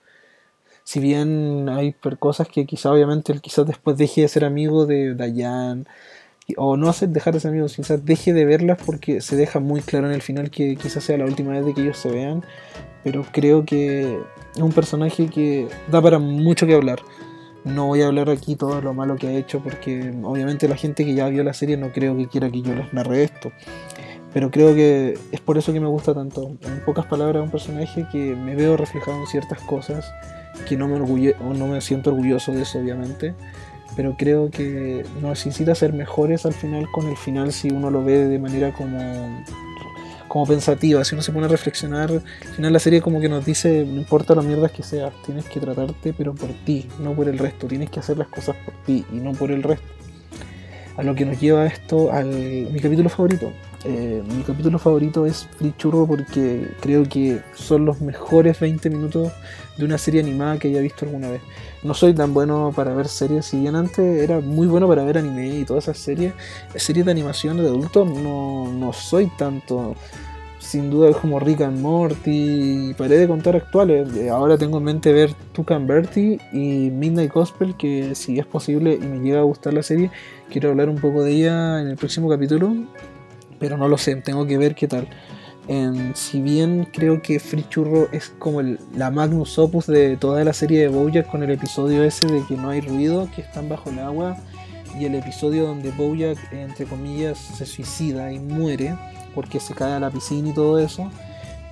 Si 0.85 1.01
bien 1.01 1.69
hay 1.69 1.95
cosas 2.19 2.47
que 2.47 2.67
quizá 2.67 2.93
obviamente 2.93 3.33
él 3.33 3.41
quizás 3.41 3.67
después 3.67 3.97
deje 3.97 4.21
de 4.21 4.29
ser 4.29 4.45
amigo 4.45 4.87
de 4.87 5.15
Diane, 5.15 5.85
o 6.57 6.77
no 6.77 6.89
hacer 6.89 7.09
dejar 7.09 7.35
de 7.35 7.41
ser 7.41 7.51
amigos, 7.51 7.75
quizás 7.75 8.05
deje 8.05 8.33
de 8.33 8.45
verlas 8.45 8.79
porque 8.85 9.21
se 9.21 9.37
deja 9.37 9.59
muy 9.59 9.81
claro 9.81 10.07
en 10.07 10.15
el 10.15 10.23
final 10.23 10.51
que 10.51 10.77
quizás 10.77 11.03
sea 11.03 11.19
la 11.19 11.25
última 11.25 11.53
vez 11.53 11.65
de 11.65 11.75
que 11.75 11.83
ellos 11.83 11.99
se 11.99 12.11
vean, 12.11 12.45
pero 13.03 13.25
creo 13.33 13.65
que 13.65 14.19
es 14.55 14.63
un 14.63 14.73
personaje 14.73 15.29
que 15.29 15.69
da 15.91 16.01
para 16.01 16.19
mucho 16.19 16.67
que 16.67 16.75
hablar. 16.75 17.01
No 17.65 17.87
voy 17.87 18.03
a 18.03 18.07
hablar 18.07 18.31
aquí 18.31 18.55
todo 18.55 18.81
lo 18.81 18.95
malo 18.95 19.17
que 19.17 19.27
ha 19.27 19.33
hecho 19.33 19.61
porque 19.61 20.15
obviamente 20.23 20.69
la 20.69 20.77
gente 20.77 21.05
que 21.05 21.15
ya 21.15 21.29
vio 21.29 21.43
la 21.43 21.53
serie 21.53 21.77
no 21.77 21.91
creo 21.91 22.17
que 22.17 22.29
quiera 22.29 22.49
que 22.49 22.63
yo 22.63 22.73
les 22.75 22.93
narre 22.93 23.25
esto. 23.25 23.51
Pero 24.33 24.51
creo 24.53 24.75
que 24.75 25.19
es 25.33 25.41
por 25.41 25.59
eso 25.59 25.73
que 25.73 25.81
me 25.81 25.89
gusta 25.89 26.15
tanto. 26.15 26.57
En 26.63 26.81
pocas 26.85 27.07
palabras, 27.07 27.43
un 27.43 27.51
personaje 27.51 28.07
que 28.13 28.37
me 28.37 28.55
veo 28.55 28.77
reflejado 28.77 29.19
en 29.19 29.27
ciertas 29.27 29.61
cosas, 29.63 30.13
que 30.69 30.77
no 30.77 30.87
me, 30.87 30.99
no 30.99 31.67
me 31.67 31.81
siento 31.81 32.11
orgulloso 32.11 32.53
de 32.53 32.63
eso, 32.63 32.79
obviamente 32.79 33.35
pero 33.97 34.15
creo 34.17 34.51
que 34.51 35.05
nos 35.21 35.45
incita 35.47 35.73
a 35.73 35.75
ser 35.75 35.93
mejores 35.93 36.47
al 36.47 36.53
final 36.53 36.87
con 36.93 37.09
el 37.09 37.17
final 37.17 37.53
si 37.53 37.71
uno 37.71 37.91
lo 37.91 38.05
ve 38.05 38.27
de 38.27 38.39
manera 38.39 38.73
como 38.73 38.99
como 40.29 40.45
pensativa, 40.45 41.05
si 41.05 41.15
uno 41.15 41.23
se 41.23 41.33
pone 41.33 41.47
a 41.47 41.49
reflexionar, 41.49 42.11
al 42.11 42.55
final 42.55 42.73
la 42.73 42.79
serie 42.79 43.01
como 43.01 43.21
que 43.21 43.29
nos 43.29 43.45
dice, 43.45 43.87
no 43.87 43.97
importa 43.97 44.35
lo 44.35 44.43
mierdas 44.43 44.73
que 44.73 44.83
seas, 44.83 45.13
tienes 45.25 45.47
que 45.47 45.61
tratarte 45.61 46.13
pero 46.13 46.35
por 46.35 46.51
ti, 46.65 46.87
no 46.99 47.15
por 47.15 47.29
el 47.29 47.39
resto, 47.39 47.67
tienes 47.67 47.91
que 47.91 48.01
hacer 48.01 48.19
las 48.19 48.29
cosas 48.29 48.57
por 48.65 48.75
ti 48.85 49.05
y 49.13 49.17
no 49.17 49.33
por 49.33 49.51
el 49.51 49.63
resto. 49.63 49.87
A 50.97 51.03
lo 51.03 51.15
que 51.15 51.27
nos 51.27 51.39
lleva 51.39 51.67
esto 51.67 52.11
al 52.11 52.27
mi 52.27 52.81
capítulo 52.81 53.09
favorito. 53.09 53.53
Eh, 53.85 54.23
mi 54.27 54.43
capítulo 54.43 54.79
favorito 54.79 55.27
es 55.27 55.47
Free 55.59 55.75
Churro 55.77 56.07
porque 56.07 56.67
creo 56.81 57.05
que 57.05 57.41
son 57.55 57.85
los 57.85 58.01
mejores 58.01 58.59
20 58.59 58.91
minutos 58.91 59.31
de 59.77 59.85
una 59.85 59.99
serie 59.99 60.21
animada 60.21 60.59
que 60.59 60.69
haya 60.69 60.81
visto 60.81 61.05
alguna 61.05 61.31
vez. 61.31 61.43
No 61.83 61.93
soy 61.95 62.15
tan 62.15 62.33
bueno 62.33 62.73
para 62.75 62.95
ver 62.95 63.09
series, 63.09 63.47
si 63.47 63.61
bien 63.61 63.77
antes 63.77 64.23
era 64.23 64.41
muy 64.41 64.67
bueno 64.67 64.89
para 64.89 65.05
ver 65.05 65.19
anime 65.19 65.49
y 65.49 65.65
todas 65.65 65.85
esas 65.85 65.99
series, 65.99 66.33
series 66.75 67.05
de 67.05 67.13
animación 67.13 67.59
de 67.59 67.69
adultos 67.69 68.09
no, 68.09 68.73
no 68.73 68.93
soy 68.93 69.31
tanto. 69.39 69.95
Sin 70.67 70.91
duda 70.91 71.13
como 71.13 71.39
Rick 71.39 71.61
and 71.61 71.81
Morty, 71.81 72.93
paré 72.99 73.19
de 73.19 73.29
contar 73.29 73.55
actuales. 73.55 74.15
Eh, 74.17 74.31
ahora 74.31 74.59
tengo 74.59 74.79
en 74.79 74.85
mente 74.85 75.13
ver 75.13 75.33
Tucan 75.53 75.87
Bertie 75.87 76.41
y 76.53 76.91
Midnight 76.91 77.33
Gospel, 77.33 77.77
que 77.77 78.15
si 78.17 78.39
es 78.39 78.47
posible 78.47 78.95
y 78.95 79.07
me 79.07 79.21
llega 79.21 79.39
a 79.39 79.45
gustar 79.45 79.75
la 79.75 79.83
serie, 79.83 80.11
quiero 80.51 80.71
hablar 80.71 80.89
un 80.89 80.97
poco 80.97 81.23
de 81.23 81.33
ella 81.33 81.81
en 81.81 81.89
el 81.89 81.97
próximo 81.97 82.29
capítulo, 82.29 82.75
pero 83.61 83.77
no 83.77 83.87
lo 83.87 83.97
sé, 83.97 84.17
tengo 84.17 84.45
que 84.47 84.59
ver 84.59 84.75
qué 84.75 84.89
tal 84.89 85.07
si 86.15 86.41
bien 86.41 86.89
creo 86.93 87.21
que 87.23 87.41
Free 87.41 87.67
Churro 87.69 88.09
es 88.13 88.33
como 88.39 88.63
la 88.63 89.11
magnus 89.11 89.59
opus 89.59 89.87
de 89.87 90.17
toda 90.17 90.45
la 90.45 90.53
serie 90.53 90.81
de 90.81 90.89
Bojack 90.89 91.29
con 91.29 91.43
el 91.43 91.51
episodio 91.51 92.05
ese 92.05 92.27
de 92.27 92.43
que 92.47 92.57
no 92.57 92.71
hay 92.71 92.81
ruido, 92.81 93.29
que 93.35 93.43
están 93.43 93.69
bajo 93.69 93.91
el 93.91 93.99
agua, 93.99 94.37
y 94.99 95.05
el 95.05 95.15
episodio 95.17 95.67
donde 95.67 95.91
Bojack, 95.91 96.39
entre 96.53 96.87
comillas, 96.87 97.39
se 97.39 97.67
suicida 97.67 98.33
y 98.33 98.39
muere 98.39 98.95
porque 99.37 99.61
se 99.61 99.75
cae 99.75 99.93
a 99.93 100.01
la 100.01 100.11
piscina 100.11 100.49
y 100.49 100.53
todo 100.53 100.81
eso, 100.81 101.09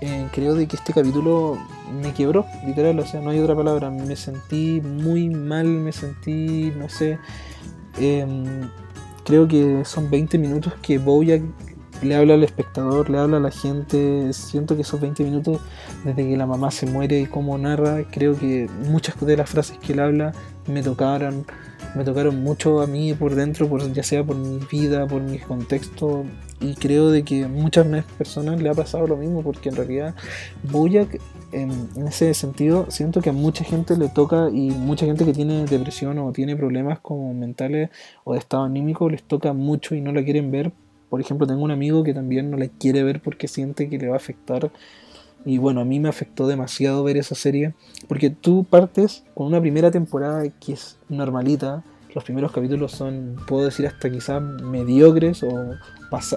eh, 0.01 0.29
creo 0.33 0.55
de 0.55 0.69
que 0.69 0.77
este 0.77 0.93
capítulo 0.93 1.59
me 2.01 2.13
quebró, 2.13 2.47
literal, 2.65 2.99
o 3.01 3.07
sea, 3.07 3.21
no 3.21 3.31
hay 3.31 3.41
otra 3.41 3.57
palabra, 3.57 3.91
me 3.91 4.15
sentí 4.15 4.81
muy 4.81 5.31
mal, 5.31 5.67
me 5.67 5.91
sentí, 5.91 6.73
no 6.79 6.89
sé, 6.89 7.19
em, 7.99 8.71
creo 9.25 9.49
que 9.49 9.85
son 9.85 10.11
20 10.11 10.39
minutos 10.39 10.75
que 10.83 10.99
Bojack 10.99 11.43
le 12.03 12.15
habla 12.17 12.35
al 12.35 12.45
espectador, 12.45 13.09
le 13.11 13.19
habla 13.19 13.39
a 13.39 13.41
la 13.41 13.51
gente. 13.51 14.33
Siento 14.33 14.77
que 14.77 14.83
esos 14.83 15.01
20 15.01 15.25
minutos, 15.25 15.61
desde 16.05 16.29
que 16.29 16.37
la 16.37 16.47
mamá 16.47 16.71
se 16.71 16.87
muere 16.87 17.21
y 17.21 17.27
cómo 17.27 17.57
narra, 17.57 18.05
creo 18.11 18.39
que 18.39 18.69
muchas 18.89 19.19
de 19.21 19.37
las 19.37 19.49
frases 19.51 19.79
que 19.79 19.93
él 19.93 20.01
habla 20.01 20.33
me 20.67 20.83
tocaron, 20.83 21.47
me 21.95 22.05
tocaron 22.05 22.43
mucho 22.43 22.81
a 22.81 22.87
mí 22.87 23.15
por 23.15 23.35
dentro, 23.35 23.69
por, 23.69 23.93
ya 23.93 24.03
sea 24.03 24.25
por 24.25 24.37
mi 24.37 24.59
vida, 24.71 25.07
por 25.07 25.23
mi 25.23 25.39
contexto. 25.39 26.25
Y 26.61 26.75
creo 26.75 27.11
de 27.11 27.25
que 27.25 27.47
muchas 27.47 27.87
personas 28.17 28.61
le 28.63 28.69
ha 28.69 28.75
pasado 28.75 29.07
lo 29.07 29.17
mismo, 29.17 29.43
porque 29.43 29.69
en 29.69 29.77
realidad 29.77 30.15
Boyack, 30.63 31.21
en, 31.53 31.71
en 31.97 32.09
ese 32.09 32.33
sentido, 32.35 32.87
siento 32.91 33.21
que 33.21 33.31
a 33.31 33.33
mucha 33.33 33.65
gente 33.65 33.97
le 33.97 34.09
toca 34.09 34.49
y 34.51 34.71
mucha 34.71 35.07
gente 35.07 35.25
que 35.25 35.33
tiene 35.33 35.67
depresión 35.67 36.19
o 36.19 36.33
tiene 36.33 36.57
problemas 36.57 37.01
como 37.01 37.35
mentales 37.35 37.91
o 38.25 38.33
de 38.33 38.39
estado 38.39 38.65
anímico 38.65 39.09
les 39.11 39.23
toca 39.23 39.53
mucho 39.53 39.95
y 39.95 40.01
no 40.01 40.13
la 40.13 40.25
quieren 40.25 40.51
ver 40.51 40.73
por 41.15 41.21
ejemplo, 41.21 41.47
tengo 41.47 41.63
un 41.63 41.71
amigo 41.71 42.03
que 42.03 42.13
también 42.13 42.51
no 42.51 42.57
la 42.57 42.67
quiere 42.67 43.05
ver 43.05 43.21
porque 43.21 43.47
siente 43.47 43.89
que 43.89 43.99
le 43.99 44.09
va 44.09 44.15
a 44.15 44.17
afectar. 44.17 44.73
Y 45.45 45.59
bueno, 45.59 45.81
a 45.81 45.85
mí 45.85 46.01
me 46.01 46.09
afectó 46.09 46.47
demasiado 46.47 47.05
ver 47.05 47.17
esa 47.17 47.35
serie. 47.35 47.75
Porque 48.09 48.31
tú 48.31 48.65
partes 48.65 49.25
con 49.35 49.47
una 49.47 49.61
primera 49.61 49.91
temporada 49.91 50.43
que 50.49 50.73
es 50.73 50.99
normalita. 51.09 51.85
los 52.15 52.25
primeros 52.25 52.53
capítulos 52.53 52.93
son, 52.93 53.37
puedo 53.47 53.65
decir, 53.65 53.87
hasta 53.87 54.11
quizás 54.11 54.41
mediocres 54.41 55.43
o, 55.43 55.73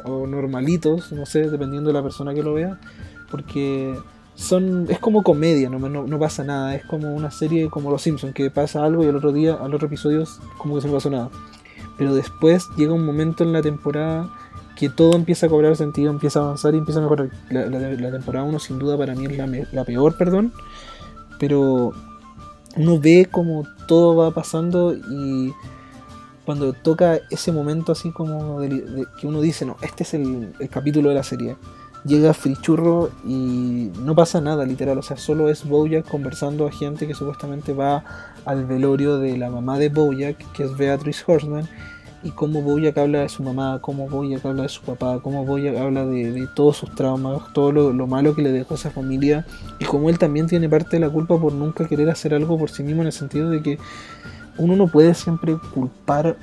o 0.06 0.28
normalitos, 0.28 1.12
no 1.12 1.26
sé, 1.26 1.50
dependiendo 1.50 1.90
de 1.90 1.94
la 1.94 2.02
persona 2.02 2.34
que 2.34 2.42
lo 2.42 2.54
vea, 2.54 2.80
porque 3.30 3.96
son 4.38 4.86
es 4.90 5.00
como 5.00 5.24
comedia, 5.24 5.70
no, 5.70 5.80
no, 5.80 6.20
pasa 6.20 6.44
nada, 6.44 6.76
es 6.76 6.86
como 6.86 7.14
una 7.14 7.32
serie 7.32 7.70
como 7.70 7.90
Los 7.90 8.04
Simpsons, 8.04 8.34
que 8.34 8.50
pasa 8.52 8.86
algo 8.86 9.04
y 9.04 9.08
al 9.08 9.16
otro 9.16 9.34
día, 9.34 9.56
al 9.56 9.74
otro 9.74 9.88
episodio, 9.88 10.24
como 10.58 10.76
que 10.76 10.82
se 10.82 10.88
no 10.88 10.94
pasó 10.94 11.10
nada. 11.10 11.30
Pero 11.98 12.14
después 12.14 12.68
llega 12.78 12.94
un 12.94 13.06
momento 13.06 13.44
en 13.44 13.52
la 13.52 13.64
temporada 13.64 14.30
que 14.78 14.90
todo 14.90 15.16
empieza 15.16 15.48
a 15.48 15.50
cobrar 15.50 15.76
sentido, 15.76 16.12
empieza 16.12 16.40
a 16.40 16.44
avanzar 16.44 16.74
y 16.76 16.78
empieza 16.78 17.00
a 17.00 17.04
mejorar. 17.04 17.30
La, 17.50 18.12
temporada 18.12 18.46
1 18.46 18.60
sin 18.60 18.80
duda 18.80 18.98
para 18.98 19.16
mí 19.16 19.26
es 19.26 19.74
la, 19.74 19.84
peor, 19.84 20.18
perdón, 20.18 20.54
pero 21.40 21.94
uno 22.76 23.00
ve 23.00 23.28
como 23.32 23.64
todo 23.88 24.16
va 24.16 24.32
pasando 24.32 24.94
y 24.94 25.54
cuando 26.46 26.74
toca 26.74 27.20
ese 27.30 27.52
momento 27.52 27.92
así 27.92 28.12
como 28.12 28.60
que 29.20 29.28
uno 29.28 29.42
dice, 29.42 29.66
no, 29.66 29.78
este 29.82 30.04
es 30.04 30.14
el, 30.14 30.54
el 30.60 30.70
capítulo 30.70 31.10
de 31.10 31.16
la 31.16 31.24
serie 31.24 31.56
llega 32.08 32.34
Frichurro 32.34 33.12
y 33.26 33.92
no 34.02 34.16
pasa 34.16 34.42
nada, 34.42 34.66
literal. 34.66 34.98
O 34.98 35.02
sea, 35.02 35.18
solo 35.18 35.50
es 35.50 35.68
Bojack 35.68 36.08
conversando 36.08 36.66
a 36.66 36.72
gente 36.72 37.08
que 37.08 37.14
supuestamente 37.14 37.74
va 37.74 38.04
al 38.46 38.66
velorio 38.66 39.18
de 39.18 39.38
la 39.38 39.50
mamá 39.50 39.78
de 39.78 39.90
Bojack, 39.90 40.52
que 40.54 40.64
es 40.64 40.76
Beatrice 40.76 41.24
Horseman. 41.26 41.68
Y 42.24 42.32
cómo 42.32 42.62
Bojack 42.62 42.98
habla 42.98 43.20
de 43.20 43.30
su 43.30 43.44
mamá, 43.44 43.80
cómo 43.82 44.10
Bojack 44.10 44.46
habla 44.46 44.64
de 44.64 44.70
su 44.70 44.82
papá, 44.82 45.20
cómo 45.22 45.46
Bojack 45.46 45.78
habla 45.78 46.06
de, 46.06 46.48
todos 46.56 46.78
sus 46.78 46.94
traumas, 46.96 47.42
todo 47.54 47.72
lo, 47.72 47.94
lo, 47.94 48.08
malo 48.08 48.36
que 48.36 48.42
le 48.42 48.52
dejó 48.52 48.76
esa 48.76 48.90
familia. 48.90 49.46
Y 49.80 49.86
cómo 49.86 50.10
él 50.10 50.18
también 50.18 50.48
tiene 50.48 50.68
parte 50.68 50.98
de 50.98 51.00
la 51.00 51.10
culpa 51.10 51.40
por 51.40 51.54
nunca 51.54 51.88
querer 51.88 52.10
hacer 52.10 52.34
algo 52.34 52.58
por 52.58 52.70
sí 52.70 52.84
mismo, 52.84 53.02
en 53.02 53.08
el 53.08 53.14
sentido 53.14 53.50
de 53.50 53.62
que 53.62 53.78
uno 54.58 54.76
no 54.76 54.88
puede 54.88 55.14
siempre 55.14 55.58
culpar 55.74 56.38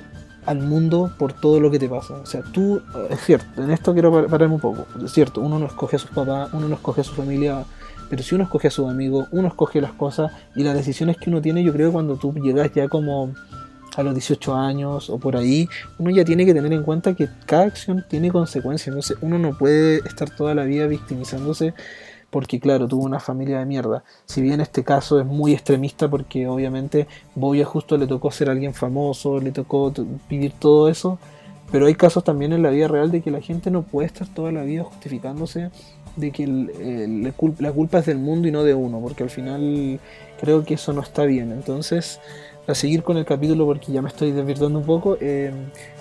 al 0.45 0.59
mundo 0.59 1.11
por 1.17 1.33
todo 1.33 1.59
lo 1.59 1.71
que 1.71 1.79
te 1.79 1.89
pasa. 1.89 2.15
O 2.15 2.25
sea, 2.25 2.41
tú, 2.41 2.81
es 3.09 3.19
cierto, 3.21 3.63
en 3.63 3.71
esto 3.71 3.93
quiero 3.93 4.27
pararme 4.27 4.55
un 4.55 4.61
poco. 4.61 4.85
Es 5.03 5.11
cierto, 5.11 5.41
uno 5.41 5.59
no 5.59 5.65
escoge 5.65 5.95
a 5.95 5.99
sus 5.99 6.11
papás, 6.11 6.49
uno 6.53 6.67
no 6.67 6.75
escoge 6.75 7.01
a 7.01 7.03
su 7.03 7.13
familia, 7.13 7.63
pero 8.09 8.23
si 8.23 8.35
uno 8.35 8.43
escoge 8.43 8.67
a 8.67 8.71
sus 8.71 8.89
amigos, 8.89 9.27
uno 9.31 9.47
escoge 9.47 9.81
las 9.81 9.93
cosas 9.93 10.31
y 10.55 10.63
las 10.63 10.75
decisiones 10.75 11.17
que 11.17 11.29
uno 11.29 11.41
tiene, 11.41 11.63
yo 11.63 11.73
creo 11.73 11.89
que 11.89 11.93
cuando 11.93 12.15
tú 12.15 12.33
llegas 12.33 12.71
ya 12.73 12.87
como 12.87 13.33
a 13.95 14.03
los 14.03 14.13
18 14.13 14.55
años 14.55 15.09
o 15.09 15.17
por 15.17 15.35
ahí, 15.37 15.67
uno 15.99 16.09
ya 16.11 16.25
tiene 16.25 16.45
que 16.45 16.53
tener 16.53 16.71
en 16.73 16.83
cuenta 16.83 17.15
que 17.15 17.27
cada 17.45 17.63
acción 17.63 18.05
tiene 18.07 18.31
consecuencias. 18.31 18.87
Entonces, 18.87 19.17
uno 19.21 19.39
no 19.39 19.57
puede 19.57 19.97
estar 20.07 20.29
toda 20.29 20.53
la 20.55 20.63
vida 20.63 20.87
victimizándose 20.87 21.73
porque 22.29 22.59
claro, 22.59 22.87
tuvo 22.87 23.05
una 23.05 23.21
familia 23.21 23.59
de 23.59 23.65
mierda. 23.65 24.03
Si 24.25 24.41
bien 24.41 24.59
este 24.59 24.83
caso 24.83 25.19
es 25.19 25.25
muy 25.25 25.53
extremista 25.53 26.09
porque 26.09 26.47
obviamente 26.47 27.07
Boya 27.33 27.63
justo 27.63 27.97
le 27.97 28.07
tocó 28.07 28.29
ser 28.29 28.49
alguien 28.49 28.73
famoso, 28.73 29.39
le 29.39 29.51
tocó 29.51 29.93
vivir 30.29 30.51
todo 30.59 30.89
eso, 30.89 31.17
pero 31.71 31.85
hay 31.85 31.95
casos 31.95 32.25
también 32.25 32.51
en 32.51 32.61
la 32.61 32.71
vida 32.71 32.89
real 32.89 33.09
de 33.09 33.21
que 33.21 33.31
la 33.31 33.39
gente 33.39 33.71
no 33.71 33.83
puede 33.83 34.07
estar 34.07 34.27
toda 34.27 34.51
la 34.51 34.63
vida 34.63 34.83
justificándose 34.83 35.71
de 36.17 36.31
que 36.31 36.47
la 36.47 37.71
culpa 37.71 37.99
es 37.99 38.05
del 38.05 38.17
mundo 38.17 38.47
y 38.47 38.51
no 38.51 38.63
de 38.63 38.73
uno, 38.73 38.99
porque 38.99 39.23
al 39.23 39.29
final 39.29 39.99
creo 40.39 40.65
que 40.65 40.73
eso 40.73 40.93
no 40.93 41.01
está 41.01 41.23
bien. 41.23 41.51
Entonces, 41.51 42.19
a 42.67 42.75
seguir 42.75 43.03
con 43.03 43.17
el 43.17 43.25
capítulo 43.25 43.65
porque 43.65 43.91
ya 43.91 44.01
me 44.01 44.09
estoy 44.09 44.31
desvirtuando 44.31 44.79
un 44.79 44.85
poco, 44.85 45.17
eh, 45.21 45.51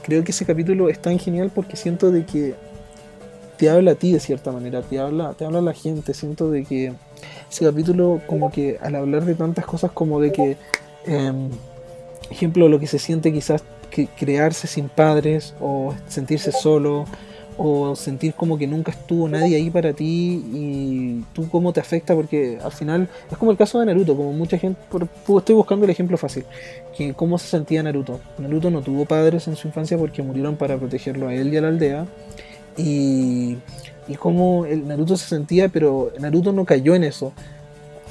creo 0.02 0.24
que 0.24 0.32
ese 0.32 0.46
capítulo 0.46 0.88
es 0.88 1.00
tan 1.00 1.18
genial 1.18 1.50
porque 1.54 1.76
siento 1.76 2.10
de 2.10 2.24
que 2.24 2.54
te 3.56 3.70
habla 3.70 3.92
a 3.92 3.94
ti 3.94 4.12
de 4.12 4.20
cierta 4.20 4.52
manera, 4.52 4.82
te 4.82 4.98
habla, 4.98 5.34
te 5.34 5.44
habla 5.44 5.58
a 5.58 5.62
la 5.62 5.72
gente. 5.72 6.14
Siento 6.14 6.50
de 6.50 6.64
que 6.64 6.92
ese 7.50 7.64
capítulo, 7.64 8.20
como 8.26 8.50
que 8.50 8.78
al 8.80 8.94
hablar 8.94 9.24
de 9.24 9.34
tantas 9.34 9.64
cosas, 9.64 9.92
como 9.92 10.20
de 10.20 10.32
que, 10.32 10.56
em, 11.06 11.50
ejemplo, 12.30 12.68
lo 12.68 12.80
que 12.80 12.86
se 12.86 12.98
siente 12.98 13.32
quizás 13.32 13.62
que 13.90 14.06
crearse 14.08 14.66
sin 14.66 14.88
padres, 14.88 15.54
o 15.60 15.94
sentirse 16.08 16.50
solo, 16.50 17.04
o 17.56 17.94
sentir 17.94 18.34
como 18.34 18.58
que 18.58 18.66
nunca 18.66 18.92
estuvo 18.92 19.28
nadie 19.28 19.56
ahí 19.56 19.70
para 19.70 19.92
ti 19.92 20.44
y 20.52 21.24
tú 21.32 21.48
cómo 21.48 21.72
te 21.72 21.80
afecta, 21.80 22.14
porque 22.14 22.58
al 22.62 22.72
final 22.72 23.08
es 23.30 23.36
como 23.38 23.50
el 23.50 23.56
caso 23.56 23.80
de 23.80 23.86
Naruto, 23.86 24.16
como 24.16 24.32
mucha 24.32 24.58
gente, 24.58 24.80
estoy 25.36 25.54
buscando 25.54 25.84
el 25.84 25.90
ejemplo 25.90 26.16
fácil, 26.16 26.44
que 26.96 27.14
cómo 27.14 27.38
se 27.38 27.48
sentía 27.48 27.82
Naruto. 27.82 28.20
Naruto 28.38 28.70
no 28.70 28.82
tuvo 28.82 29.04
padres 29.04 29.46
en 29.48 29.56
su 29.56 29.68
infancia 29.68 29.96
porque 29.96 30.22
murieron 30.22 30.56
para 30.56 30.76
protegerlo 30.78 31.28
a 31.28 31.34
él 31.34 31.52
y 31.52 31.56
a 31.56 31.60
la 31.60 31.68
aldea 31.68 32.06
y, 32.76 33.58
y 34.08 34.14
cómo 34.16 34.66
el 34.66 34.86
Naruto 34.86 35.16
se 35.16 35.28
sentía, 35.28 35.68
pero 35.68 36.12
Naruto 36.18 36.52
no 36.52 36.64
cayó 36.64 36.94
en 36.94 37.04
eso. 37.04 37.32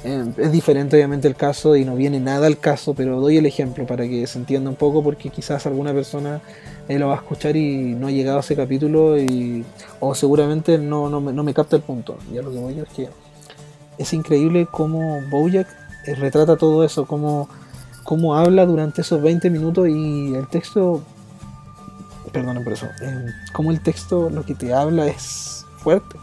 Eh, 0.04 0.32
es 0.36 0.52
diferente 0.52 0.96
obviamente 0.96 1.26
el 1.26 1.34
caso 1.34 1.76
y 1.76 1.84
no 1.84 1.96
viene 1.96 2.20
nada 2.20 2.46
al 2.46 2.58
caso, 2.58 2.94
pero 2.94 3.20
doy 3.20 3.38
el 3.38 3.46
ejemplo 3.46 3.86
para 3.86 4.06
que 4.06 4.26
se 4.26 4.38
entienda 4.38 4.68
un 4.68 4.76
poco 4.76 5.02
porque 5.02 5.30
quizás 5.30 5.66
alguna 5.66 5.94
persona 5.94 6.42
lo 6.88 7.08
va 7.08 7.14
a 7.14 7.16
escuchar 7.16 7.56
y 7.56 7.94
no 7.94 8.08
ha 8.08 8.10
llegado 8.10 8.36
a 8.36 8.40
ese 8.40 8.54
capítulo 8.54 9.18
y, 9.18 9.64
o 10.00 10.14
seguramente 10.14 10.76
no, 10.76 11.08
no, 11.08 11.20
me, 11.20 11.54
capta 11.54 11.76
el 11.76 11.82
punto. 11.82 12.18
Ya 12.32 12.42
lo 12.42 12.50
que 12.50 12.58
voy 12.58 12.78
es 12.78 12.88
que 12.90 13.08
es 13.96 14.12
increíble 14.12 14.68
cómo 14.70 15.22
Bojack 15.30 15.68
eh, 16.06 16.14
retrata 16.14 16.56
todo 16.56 16.84
eso, 16.84 17.06
cómo, 17.06 17.48
cómo 18.02 18.36
habla 18.36 18.66
durante 18.66 19.00
esos 19.00 19.22
20 19.22 19.48
minutos 19.48 19.88
y 19.88 20.34
el 20.34 20.46
texto 20.48 21.02
Perdón 22.34 22.64
por 22.64 22.72
eso, 22.72 22.86
eh, 23.00 23.26
como 23.52 23.70
el 23.70 23.80
texto 23.80 24.28
lo 24.28 24.44
que 24.44 24.56
te 24.56 24.74
habla 24.74 25.06
es 25.06 25.64
fuerte. 25.78 26.16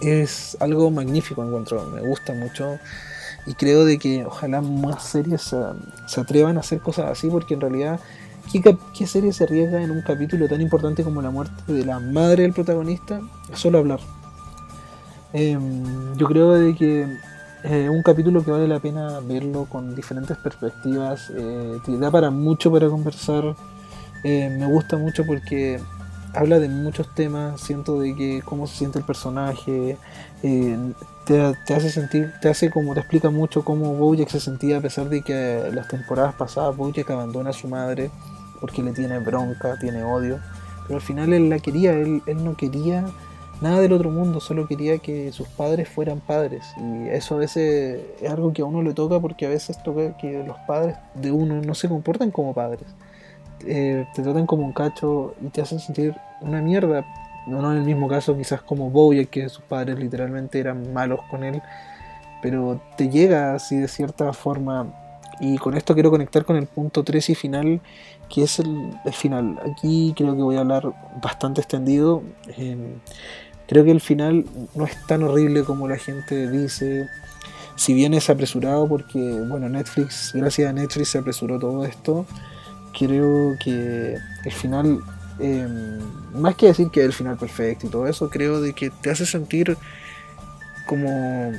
Es 0.00 0.56
algo 0.60 0.90
magnífico 0.90 1.44
encuentro, 1.44 1.84
me 1.86 2.00
gusta 2.00 2.32
mucho 2.32 2.78
y 3.46 3.54
creo 3.54 3.84
de 3.84 3.98
que 3.98 4.24
ojalá 4.24 4.60
más 4.60 5.02
series 5.04 5.54
se, 6.06 6.20
atrevan 6.20 6.56
a 6.56 6.60
hacer 6.60 6.80
cosas 6.80 7.10
así 7.10 7.28
porque 7.28 7.54
en 7.54 7.60
realidad 7.60 8.00
¿qué, 8.94 9.06
serie 9.06 9.32
se 9.32 9.44
arriesga 9.44 9.82
en 9.82 9.90
un 9.90 10.02
capítulo 10.02 10.48
tan 10.48 10.60
importante 10.60 11.02
como 11.04 11.22
la 11.22 11.30
muerte 11.30 11.72
de 11.72 11.84
la 11.84 12.00
madre 12.00 12.42
del 12.42 12.52
protagonista? 12.52 13.20
Solo 13.54 13.78
hablar. 13.78 14.00
Em, 15.32 16.16
yo 16.16 16.26
creo 16.26 16.52
de 16.54 16.74
que 16.74 17.06
eh, 17.62 17.88
un 17.88 18.02
capítulo 18.02 18.44
que 18.44 18.50
vale 18.50 18.66
la 18.66 18.80
pena 18.80 19.20
verlo 19.20 19.66
con 19.66 19.94
diferentes 19.94 20.36
perspectivas, 20.36 21.30
eh, 21.36 21.78
te 21.84 21.98
da 21.98 22.10
para 22.10 22.30
mucho 22.30 22.72
para 22.72 22.88
conversar 22.88 23.54
eh, 24.22 24.54
me 24.58 24.66
gusta 24.66 24.96
mucho 24.96 25.24
porque 25.24 25.80
habla 26.34 26.58
de 26.58 26.68
muchos 26.68 27.14
temas, 27.14 27.60
siento 27.60 28.00
de 28.00 28.14
que 28.14 28.42
cómo 28.44 28.66
se 28.66 28.76
siente 28.76 28.98
el 28.98 29.04
personaje, 29.04 29.96
eh, 30.42 30.92
te, 31.24 31.74
hace 31.74 31.90
sentir, 31.90 32.32
te 32.40 32.48
hace 32.48 32.70
como, 32.70 32.94
te 32.94 33.00
explica 33.00 33.30
mucho 33.30 33.64
cómo 33.64 33.94
Bojack 33.94 34.28
se 34.28 34.40
sentía 34.40 34.78
a 34.78 34.80
pesar 34.80 35.08
de 35.08 35.22
que 35.22 35.70
las 35.72 35.88
temporadas 35.88 36.34
pasadas 36.34 36.76
Bojack 36.76 37.10
abandona 37.10 37.50
a 37.50 37.52
su 37.52 37.68
madre 37.68 38.10
porque 38.60 38.82
le 38.82 38.92
tiene 38.92 39.18
bronca, 39.18 39.78
tiene 39.78 40.02
odio, 40.02 40.38
pero 40.86 40.96
al 40.96 41.02
final 41.02 41.32
él 41.32 41.48
la 41.48 41.58
quería, 41.58 41.92
él, 41.92 42.22
él 42.26 42.44
no 42.44 42.56
quería 42.56 43.04
nada 43.60 43.80
del 43.80 43.92
otro 43.92 44.10
mundo, 44.10 44.40
solo 44.40 44.66
quería 44.66 44.98
que 44.98 45.32
sus 45.32 45.48
padres 45.48 45.88
fueran 45.88 46.20
padres. 46.20 46.64
Y 46.78 47.08
eso 47.08 47.34
a 47.34 47.38
veces 47.38 48.00
es 48.20 48.30
algo 48.30 48.52
que 48.52 48.62
a 48.62 48.64
uno 48.64 48.82
le 48.82 48.94
toca 48.94 49.20
porque 49.20 49.46
a 49.46 49.48
veces 49.48 49.82
toca 49.82 50.16
que 50.16 50.42
los 50.44 50.56
padres 50.66 50.96
de 51.14 51.30
uno 51.30 51.60
no 51.60 51.74
se 51.74 51.88
comportan 51.88 52.30
como 52.30 52.54
padres. 52.54 52.86
Eh, 53.66 54.06
te 54.14 54.22
tratan 54.22 54.46
como 54.46 54.64
un 54.64 54.72
cacho 54.72 55.34
y 55.40 55.48
te 55.48 55.60
hacen 55.60 55.80
sentir 55.80 56.16
una 56.40 56.60
mierda. 56.60 57.04
No, 57.46 57.72
en 57.72 57.78
el 57.78 57.84
mismo 57.84 58.08
caso 58.08 58.36
quizás 58.36 58.62
como 58.62 58.90
Bowie, 58.90 59.26
que 59.26 59.48
sus 59.48 59.64
padres 59.64 59.98
literalmente 59.98 60.60
eran 60.60 60.92
malos 60.92 61.20
con 61.30 61.42
él, 61.42 61.62
pero 62.42 62.80
te 62.96 63.08
llega 63.08 63.54
así 63.54 63.76
de 63.76 63.88
cierta 63.88 64.32
forma. 64.32 64.86
Y 65.40 65.56
con 65.56 65.74
esto 65.76 65.94
quiero 65.94 66.10
conectar 66.10 66.44
con 66.44 66.56
el 66.56 66.66
punto 66.66 67.02
3 67.02 67.30
y 67.30 67.34
final, 67.34 67.80
que 68.28 68.42
es 68.42 68.58
el, 68.58 68.92
final. 69.12 69.58
Aquí 69.70 70.12
creo 70.14 70.36
que 70.36 70.42
voy 70.42 70.56
a 70.56 70.60
hablar 70.60 70.92
bastante 71.22 71.62
extendido. 71.62 72.22
Em, 72.58 73.00
creo 73.66 73.84
que 73.84 73.90
el 73.90 74.02
final 74.02 74.44
no 74.74 74.84
es 74.84 75.06
tan 75.06 75.22
horrible 75.22 75.64
como 75.64 75.88
la 75.88 75.96
gente 75.96 76.50
dice. 76.50 77.08
Si 77.74 77.94
bien 77.94 78.12
es 78.12 78.28
apresurado 78.28 78.86
porque, 78.86 79.18
bueno, 79.48 79.70
Netflix, 79.70 80.32
gracias 80.34 80.68
a 80.68 80.72
Netflix 80.74 81.08
se 81.08 81.18
apresuró 81.18 81.58
todo 81.58 81.86
esto 81.86 82.26
creo 82.98 83.56
que 83.62 84.16
el 84.44 84.52
final, 84.52 85.00
em, 85.38 86.00
más 86.34 86.54
que 86.56 86.66
decir 86.66 86.90
que 86.90 87.00
es 87.00 87.06
el 87.06 87.12
final 87.12 87.36
perfecto 87.36 87.86
y 87.86 87.90
todo 87.90 88.06
eso, 88.06 88.28
creo 88.30 88.60
de 88.60 88.72
que 88.72 88.90
te 88.90 89.10
hace 89.10 89.26
sentir 89.26 89.76
como, 90.86 91.52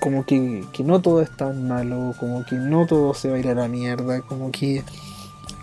como 0.00 0.24
que, 0.24 0.66
no 0.84 1.00
todo 1.00 1.22
es 1.22 1.34
tan 1.36 1.68
malo, 1.68 2.14
como 2.18 2.44
que 2.44 2.56
no 2.56 2.86
todo 2.86 3.14
se 3.14 3.30
va 3.30 3.36
a 3.36 3.38
ir 3.38 3.48
a 3.48 3.54
la 3.54 3.68
mierda, 3.68 4.20
como 4.22 4.50
que 4.50 4.82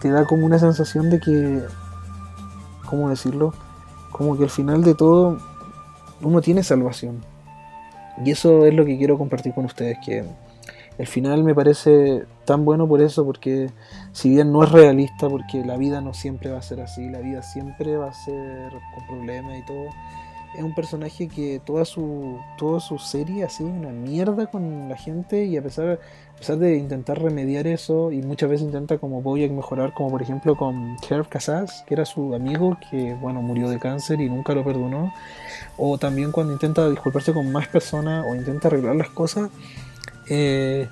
te 0.02 0.10
da 0.10 0.26
como 0.26 0.46
una 0.46 0.60
sensación 0.60 1.10
de 1.10 1.20
que, 1.20 1.64
¿cómo 2.86 3.10
decirlo? 3.10 3.54
Como 4.12 4.38
que 4.38 4.44
al 4.44 4.50
final 4.50 4.84
de 4.84 4.96
todo 4.96 5.38
uno 6.22 6.42
tiene 6.42 6.64
salvación. 6.64 7.24
Y 8.24 8.32
eso 8.32 8.66
es 8.66 8.74
lo 8.74 8.86
que 8.86 8.98
quiero 8.98 9.18
compartir 9.18 9.54
con 9.54 9.66
ustedes, 9.66 9.98
que 10.04 10.24
el 10.98 11.08
final 11.08 11.44
me 11.44 11.54
parece 11.54 12.26
tan 12.46 12.66
bueno 12.66 12.88
por 12.88 13.02
eso, 13.02 13.26
porque 13.26 13.70
si 14.12 14.30
bien 14.30 14.52
no 14.52 14.64
es 14.64 14.72
realista, 14.72 15.30
porque 15.30 15.64
la 15.64 15.78
vida 15.78 16.02
no 16.02 16.14
siempre 16.14 16.50
va 16.50 16.58
a 16.58 16.62
ser 16.62 16.82
así, 16.82 17.10
la 17.10 17.20
vida 17.20 17.44
siempre 17.44 17.98
va 17.98 18.10
a 18.10 18.14
ser 18.14 18.72
con 18.96 19.06
problemas 19.08 19.60
y 19.60 19.66
todo, 19.66 19.90
es 20.56 20.64
un 20.64 20.74
personaje 20.74 21.28
que 21.28 21.62
toda 21.64 21.86
su, 21.86 22.40
toda 22.58 22.80
su 22.80 22.98
serie 22.98 23.44
ha 23.44 23.50
sido 23.50 23.70
una 23.70 23.90
mierda 23.90 24.48
con 24.48 24.90
la 24.90 24.98
gente 24.98 25.46
y 25.46 25.56
a 25.56 25.62
pesar, 25.62 26.00
a 26.34 26.38
pesar 26.38 26.58
de 26.58 26.78
intentar 26.78 27.22
remediar 27.22 27.68
eso 27.68 28.12
y 28.12 28.24
muchas 28.24 28.50
veces 28.50 28.66
intenta 28.66 28.98
como 28.98 29.22
Bojack 29.22 29.52
mejorar, 29.52 29.94
como 29.94 30.10
por 30.10 30.22
ejemplo 30.24 30.56
con 30.56 30.96
Herb 31.08 31.28
Casas, 31.30 31.84
que 31.86 31.94
era 31.94 32.06
su 32.06 32.34
amigo 32.34 32.78
que 32.90 33.14
bueno 33.16 33.42
murió 33.44 33.70
de 33.70 33.78
cáncer 33.78 34.20
y 34.20 34.30
nunca 34.30 34.56
lo 34.56 34.64
perdonó, 34.64 35.14
o 35.78 36.00
también 36.00 36.32
cuando 36.32 36.54
intenta 36.54 36.90
disculparse 36.90 37.34
con 37.34 37.52
más 37.52 37.68
personas 37.68 38.26
o 38.28 38.34
intenta 38.34 38.70
arreglar 38.70 38.96
las 38.96 39.10
cosas, 39.10 39.52
eh, 40.30 40.88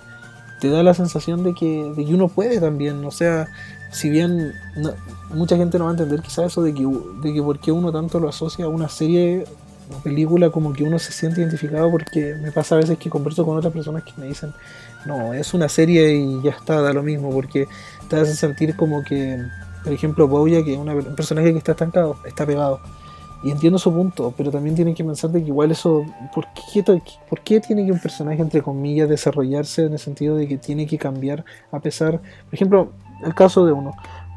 te 0.59 0.69
da 0.69 0.83
la 0.83 0.93
sensación 0.93 1.43
de 1.43 1.53
que, 1.53 1.93
uno 2.13 2.27
puede 2.27 2.59
también, 2.59 3.03
o 3.05 3.11
sea, 3.11 3.47
si 3.91 4.09
bien 4.09 4.53
mucha 5.29 5.57
gente 5.57 5.77
no 5.77 5.85
va 5.85 5.91
a 5.91 5.93
entender 5.93 6.21
quizás 6.21 6.47
eso 6.47 6.63
de 6.63 6.73
que, 6.73 6.85
de 7.21 7.33
que 7.33 7.41
por 7.41 7.59
qué 7.59 7.71
uno 7.71 7.91
tanto 7.91 8.19
lo 8.19 8.29
asocia 8.29 8.65
a 8.65 8.69
una 8.69 8.89
serie 8.89 9.45
o 9.95 10.01
película 10.01 10.49
como 10.49 10.73
que 10.73 10.83
uno 10.83 10.97
se 10.97 11.11
siente 11.11 11.41
identificado 11.41 11.91
porque 11.91 12.35
me 12.41 12.51
pasa 12.51 12.75
a 12.75 12.79
veces 12.79 12.97
que 12.97 13.09
converso 13.09 13.45
con 13.45 13.57
otras 13.57 13.71
personas 13.71 14.03
que 14.03 14.13
me 14.17 14.25
dicen 14.25 14.53
no, 15.05 15.33
es 15.33 15.53
una 15.53 15.69
serie 15.69 16.15
y 16.15 16.41
ya 16.41 16.51
está, 16.51 16.81
da 16.81 16.91
lo 16.91 17.03
mismo 17.03 17.31
porque 17.31 17.67
te 18.09 18.15
hace 18.15 18.35
sentir 18.35 18.75
como 18.75 19.03
que 19.03 19.39
por 19.83 19.93
ejemplo 19.93 20.27
Bouya 20.27 20.63
que 20.63 20.73
es 20.73 20.79
un 20.79 21.15
personaje 21.15 21.51
que 21.51 21.59
está 21.59 21.73
estancado, 21.73 22.17
está 22.25 22.45
pegado 22.45 22.79
y 23.45 23.51
entiendo 23.51 23.77
su 23.77 23.93
punto, 23.93 24.33
pero 24.35 24.49
también 24.49 24.75
tienen 24.75 24.95
que 24.95 25.03
pensar 25.03 25.29
de 25.29 25.39
que 25.39 25.49
igual 25.49 25.69
eso, 25.69 26.03
¿por 26.33 26.47
qué, 26.73 26.83
¿por 27.29 27.41
qué 27.41 27.59
tiene 27.59 27.85
que 27.85 27.91
un 27.91 27.99
personaje 27.99 28.41
entre 28.41 28.63
comillas 28.63 29.07
desarrollarse 29.07 29.83
en 29.83 29.93
el 29.93 29.99
sentido 29.99 30.35
de 30.35 30.47
que 30.47 30.57
tiene 30.57 30.87
que 30.87 30.97
cambiar 30.97 31.45
a 31.71 31.79
pesar, 31.79 32.19
por 32.19 32.53
ejemplo, 32.53 32.91
el 33.23 33.35
caso 33.35 33.63
de 33.63 33.71
uno. 33.71 33.91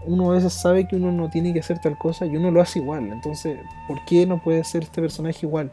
Uno 0.05 0.31
a 0.31 0.35
veces 0.35 0.53
sabe 0.53 0.87
que 0.87 0.97
uno 0.97 1.11
no 1.11 1.31
tiene 1.31 1.55
que 1.55 1.61
hacer 1.61 1.79
tal 1.79 1.97
cosa 1.97 2.27
y 2.27 2.37
uno 2.37 2.51
lo 2.51 2.61
hace 2.61 2.81
igual. 2.81 3.11
Entonces, 3.11 3.59
¿por 3.87 4.05
qué 4.05 4.27
no 4.27 4.43
puede 4.43 4.63
ser 4.65 4.83
este 4.83 5.01
personaje 5.01 5.47
igual? 5.47 5.73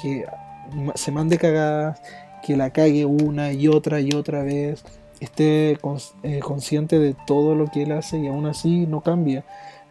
Que 0.00 0.24
se 0.94 1.10
mande 1.10 1.38
cagadas, 1.38 2.00
que 2.44 2.56
la 2.56 2.70
cague 2.70 3.04
una 3.04 3.52
y 3.52 3.66
otra 3.66 4.00
y 4.00 4.12
otra 4.12 4.44
vez, 4.44 4.84
esté 5.18 5.76
eh, 6.22 6.38
consciente 6.40 7.00
de 7.00 7.16
todo 7.26 7.56
lo 7.56 7.66
que 7.66 7.82
él 7.82 7.90
hace 7.90 8.18
y 8.18 8.28
aún 8.28 8.46
así 8.46 8.86
no 8.86 9.00
cambia, 9.00 9.44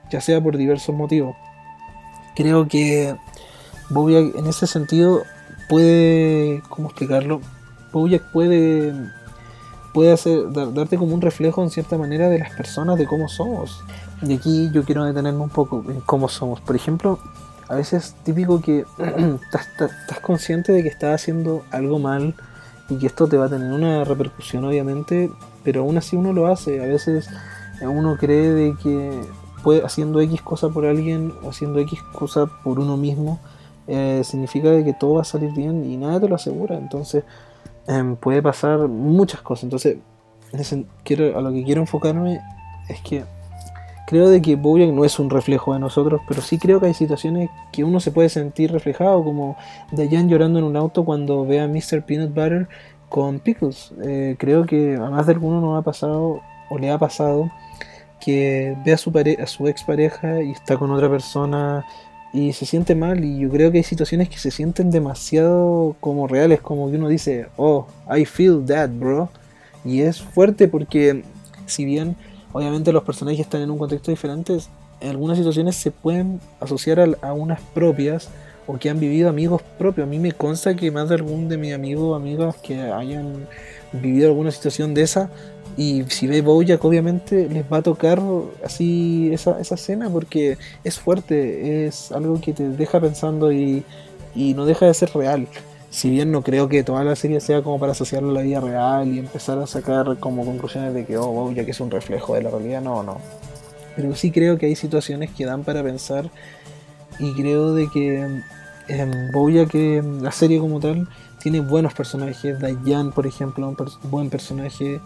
ya 0.09 0.21
sea 0.21 0.41
por 0.41 0.55
diversos 0.55 0.95
motivos. 0.95 1.35
Creo 2.35 2.67
que 2.67 3.15
Bojack 3.89 4.35
en 4.35 4.47
ese 4.47 4.67
sentido 4.67 5.23
puede, 5.69 6.61
¿cómo 6.69 6.87
explicarlo? 6.87 7.41
Bojack 7.91 8.23
puede 8.31 8.93
puede 9.95 10.11
hacer, 10.11 10.51
darte 10.51 10.97
como 10.97 11.15
un 11.15 11.21
reflejo 11.21 11.63
en 11.63 11.69
cierta 11.69 11.97
manera 11.97 12.27
de 12.27 12.37
las 12.37 12.53
personas, 12.53 12.97
de 12.97 13.05
cómo 13.05 13.29
somos. 13.29 13.81
Y 14.21 14.33
aquí 14.33 14.69
yo 14.73 14.83
quiero 14.83 15.05
detenerme 15.05 15.39
un 15.39 15.49
poco 15.49 15.85
en 15.87 16.01
cómo 16.01 16.27
somos. 16.27 16.59
Por 16.59 16.75
ejemplo, 16.75 17.17
a 17.69 17.75
veces 17.75 18.03
es 18.03 18.13
típico 18.25 18.61
que 18.61 18.85
estás, 19.53 20.19
consciente 20.21 20.73
de 20.73 20.83
que 20.83 20.89
estás 20.89 21.21
haciendo 21.21 21.63
algo 21.71 21.97
mal 21.97 22.35
y 22.89 22.97
que 22.97 23.07
esto 23.07 23.27
te 23.27 23.37
va 23.37 23.45
a 23.45 23.49
tener 23.49 23.71
una 23.71 24.03
repercusión 24.03 24.65
obviamente, 24.65 25.31
pero 25.63 25.83
aún 25.83 25.97
así 25.97 26.17
uno 26.17 26.33
lo 26.33 26.47
hace. 26.47 26.83
A 26.83 26.87
veces 26.87 27.29
uno 27.81 28.17
cree 28.17 28.49
de 28.49 28.75
que 28.75 29.21
haciendo 29.83 30.21
X 30.21 30.41
cosa 30.41 30.69
por 30.69 30.85
alguien 30.85 31.33
o 31.43 31.49
haciendo 31.49 31.79
X 31.79 31.99
cosa 32.13 32.47
por 32.63 32.79
uno 32.79 32.97
mismo, 32.97 33.39
eh, 33.87 34.21
significa 34.23 34.83
que 34.83 34.93
todo 34.93 35.15
va 35.15 35.21
a 35.21 35.25
salir 35.25 35.51
bien 35.53 35.85
y 35.85 35.97
nada 35.97 36.19
te 36.19 36.27
lo 36.27 36.35
asegura. 36.35 36.77
Entonces, 36.77 37.23
Em, 37.87 38.15
puede 38.15 38.41
pasar 38.41 38.87
muchas 38.87 39.41
cosas. 39.41 39.65
Entonces, 39.65 39.97
quiero, 41.03 41.37
a 41.37 41.41
lo 41.41 41.51
que 41.51 41.63
quiero 41.63 41.81
enfocarme 41.81 42.41
es 42.89 43.01
que 43.01 43.23
creo 44.07 44.29
de 44.29 44.41
que 44.41 44.55
Bojack 44.55 44.89
no 44.91 45.05
es 45.05 45.19
un 45.19 45.29
reflejo 45.29 45.73
de 45.73 45.79
nosotros, 45.79 46.21
pero 46.27 46.41
sí 46.41 46.57
creo 46.57 46.79
que 46.79 46.87
hay 46.87 46.93
situaciones 46.93 47.49
que 47.71 47.83
uno 47.83 47.99
se 47.99 48.11
puede 48.11 48.29
sentir 48.29 48.71
reflejado, 48.71 49.23
como 49.23 49.55
Diane 49.91 50.29
llorando 50.29 50.59
en 50.59 50.65
un 50.65 50.77
auto 50.77 51.05
cuando 51.05 51.45
ve 51.45 51.59
a 51.61 51.67
Mr. 51.67 52.03
Peanut 52.05 52.29
Butter 52.29 52.67
con 53.09 53.39
Pickles. 53.39 53.93
Eh, 54.03 54.35
creo 54.39 54.65
que 54.65 54.95
a 54.95 55.09
más 55.09 55.27
de 55.27 55.33
alguno 55.33 55.61
nos 55.61 55.79
ha 55.79 55.83
pasado 55.83 56.41
o 56.69 56.79
le 56.79 56.91
ha 56.91 56.97
pasado 56.97 57.51
que 58.19 58.75
ve 58.85 58.93
a 58.93 58.97
su, 58.97 59.11
a 59.11 59.47
su 59.47 59.67
ex 59.67 59.83
pareja 59.83 60.41
y 60.41 60.51
está 60.51 60.77
con 60.77 60.91
otra 60.91 61.09
persona 61.09 61.85
y 62.33 62.53
se 62.53 62.65
siente 62.65 62.95
mal 62.95 63.23
y 63.23 63.39
yo 63.39 63.49
creo 63.49 63.71
que 63.71 63.77
hay 63.77 63.83
situaciones 63.83 64.27
que 64.29 64.37
se 64.37 64.51
sienten 64.51 64.91
demasiado 64.91 65.95
como 66.01 66.27
reales, 66.27 66.59
como 66.59 66.89
que 66.89 66.97
uno 66.97 67.07
dice, 67.07 67.47
oh, 67.55 67.87
I 68.13 68.25
feel 68.25 68.65
that, 68.65 68.89
bro. 68.89 69.29
Y 69.85 70.01
es 70.01 70.21
fuerte 70.21 70.67
porque 70.67 71.23
si 71.65 71.85
bien 71.85 72.15
obviamente 72.51 72.91
los 72.91 73.03
personajes 73.03 73.41
están 73.41 73.61
en 73.61 73.71
un 73.71 73.77
contexto 73.77 74.11
diferente, 74.11 74.57
en 74.99 75.09
algunas 75.09 75.37
situaciones 75.37 75.75
se 75.75 75.91
pueden 75.91 76.39
asociar 76.59 76.99
a, 76.99 77.07
a 77.21 77.33
unas 77.33 77.61
propias 77.61 78.29
o 78.67 78.77
que 78.77 78.89
han 78.89 78.99
vivido 78.99 79.29
amigos 79.29 79.61
propios. 79.77 80.05
A 80.05 80.09
mí 80.09 80.19
me 80.19 80.31
consta 80.31 80.75
que 80.75 80.91
más 80.91 81.09
de 81.09 81.15
algún 81.15 81.47
de 81.47 81.57
mis 81.57 81.73
amigos 81.73 82.03
o 82.03 82.15
amigas 82.15 82.55
que 82.57 82.81
hayan 82.81 83.47
vivido 83.93 84.27
alguna 84.27 84.51
situación 84.51 84.93
de 84.93 85.03
esa, 85.03 85.29
y 85.77 86.05
si 86.07 86.27
ve 86.27 86.41
Bojack, 86.41 86.83
obviamente 86.85 87.49
les 87.49 87.65
va 87.71 87.77
a 87.77 87.81
tocar 87.81 88.21
así 88.63 89.29
esa, 89.33 89.59
esa 89.59 89.75
escena 89.75 90.09
porque 90.09 90.57
es 90.83 90.99
fuerte, 90.99 91.85
es 91.85 92.11
algo 92.13 92.39
que 92.39 92.53
te 92.53 92.69
deja 92.69 93.01
pensando 93.01 93.51
y, 93.51 93.83
no 94.35 94.65
deja 94.65 94.85
de 94.85 94.93
ser 94.93 95.11
real. 95.13 95.47
Si 95.89 96.09
bien 96.09 96.31
no 96.31 96.41
creo 96.41 96.67
que 96.67 96.83
toda 96.83 97.03
la 97.03 97.15
serie 97.15 97.39
sea 97.39 97.61
como 97.61 97.79
para 97.79 97.93
asociarlo 97.93 98.31
a 98.31 98.33
la 98.33 98.41
vida 98.41 98.59
real 98.59 99.07
y 99.07 99.19
empezar 99.19 99.57
a 99.59 99.67
sacar 99.67 100.17
como 100.19 100.45
conclusiones 100.45 100.93
de 100.93 101.05
que 101.05 101.17
oh, 101.17 101.27
Bojack 101.27 101.69
es 101.69 101.79
un 101.79 101.91
reflejo 101.91 102.35
de 102.35 102.43
la 102.43 102.49
realidad, 102.49 102.81
no, 102.81 103.03
no. 103.03 103.19
Pero 103.95 104.13
sí 104.15 104.31
creo 104.31 104.57
que 104.57 104.65
hay 104.65 104.75
situaciones 104.75 105.31
que 105.31 105.45
dan 105.45 105.63
para 105.63 105.83
pensar 105.83 106.29
y 107.19 107.33
creo 107.33 107.73
de 107.73 107.87
que 107.89 108.41
em, 108.87 109.31
Bojack, 109.31 109.73
la 110.21 110.31
serie 110.31 110.59
como 110.59 110.79
tal, 110.79 111.07
tiene 111.45 111.59
buenos 111.59 111.93
personajes. 111.93 112.59
Dayan, 112.59 113.11
por 113.11 113.27
ejemplo, 113.27 113.67
un 113.67 113.75
buen 114.09 114.29
personaje. 114.29 114.99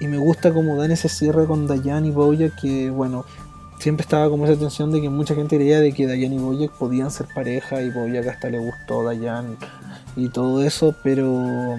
Y 0.00 0.08
me 0.08 0.18
gusta 0.18 0.52
como 0.52 0.76
dan 0.76 0.90
ese 0.90 1.08
cierre 1.08 1.46
con 1.46 1.66
Dayan 1.66 2.04
y 2.04 2.10
Bojack, 2.10 2.60
que 2.60 2.90
bueno, 2.90 3.24
siempre 3.78 4.02
estaba 4.02 4.28
como 4.28 4.44
esa 4.46 4.58
tensión 4.58 4.90
de 4.90 5.00
que 5.00 5.08
mucha 5.08 5.34
gente 5.34 5.56
creía 5.56 5.78
de 5.78 5.92
que 5.92 6.06
Dayan 6.06 6.32
y 6.32 6.38
Bojack 6.38 6.72
podían 6.72 7.10
ser 7.10 7.26
pareja 7.34 7.80
y 7.82 7.90
Bojack 7.90 8.26
hasta 8.26 8.50
le 8.50 8.58
gustó 8.58 9.04
Dayan 9.04 9.56
y 10.16 10.30
todo 10.30 10.62
eso, 10.64 10.94
pero 11.02 11.78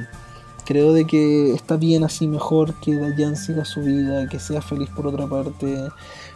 creo 0.65 0.93
de 0.93 1.05
que 1.05 1.53
está 1.53 1.77
bien 1.77 2.03
así 2.03 2.27
mejor 2.27 2.73
que 2.75 2.95
Dayan 2.95 3.35
siga 3.35 3.65
su 3.65 3.81
vida, 3.81 4.27
que 4.29 4.39
sea 4.39 4.61
feliz 4.61 4.89
por 4.95 5.07
otra 5.07 5.27
parte. 5.27 5.89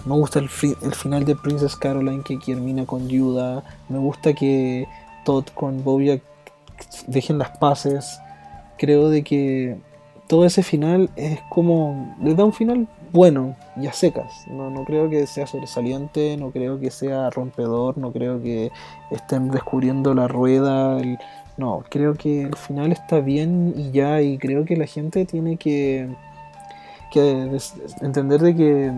Me 0.06 0.14
gusta 0.16 0.40
el, 0.40 0.50
el 0.82 0.96
final 0.96 1.26
de 1.26 1.36
Princess 1.36 1.76
Caroline 1.76 2.24
que 2.24 2.38
termina 2.38 2.86
con 2.86 3.08
Yuda. 3.08 3.64
Me 3.90 4.00
gusta 4.00 4.34
que 4.34 4.88
Todd 5.26 5.46
con 5.54 5.84
Bojack 5.84 6.22
dejen 7.08 7.38
las 7.38 7.58
paces. 7.58 8.20
Creo 8.78 9.10
de 9.10 9.24
que 9.24 9.78
todo 10.28 10.46
ese 10.46 10.64
final 10.64 11.10
es 11.16 11.40
como. 11.50 12.16
le 12.22 12.36
da 12.36 12.46
un 12.46 12.54
final 12.54 12.88
bueno 13.12 13.56
y 13.76 13.88
a 13.88 13.94
secas. 13.94 14.46
No, 14.48 14.70
no 14.70 14.86
creo 14.86 15.10
que 15.10 15.26
sea 15.28 15.48
sobresaliente, 15.48 16.38
no 16.38 16.52
creo 16.52 16.80
que 16.80 16.92
sea 16.92 17.30
rompedor, 17.30 17.98
no 17.98 18.12
creo 18.12 18.42
que 18.42 18.72
estén 19.12 19.50
descubriendo 19.52 20.14
la 20.14 20.28
rueda. 20.28 20.98
no, 21.58 21.84
creo 21.90 22.14
que 22.14 22.44
el 22.44 22.56
final 22.56 22.92
está 22.92 23.20
bien 23.20 23.74
y 23.76 23.92
ya, 23.92 24.22
y 24.22 24.38
creo 24.38 24.66
que 24.66 24.78
la 24.78 24.86
gente 24.86 25.26
tiene 25.26 25.58
que, 25.58 26.08
que 27.12 27.58
entender 28.02 28.42
de 28.42 28.56
que 28.56 28.94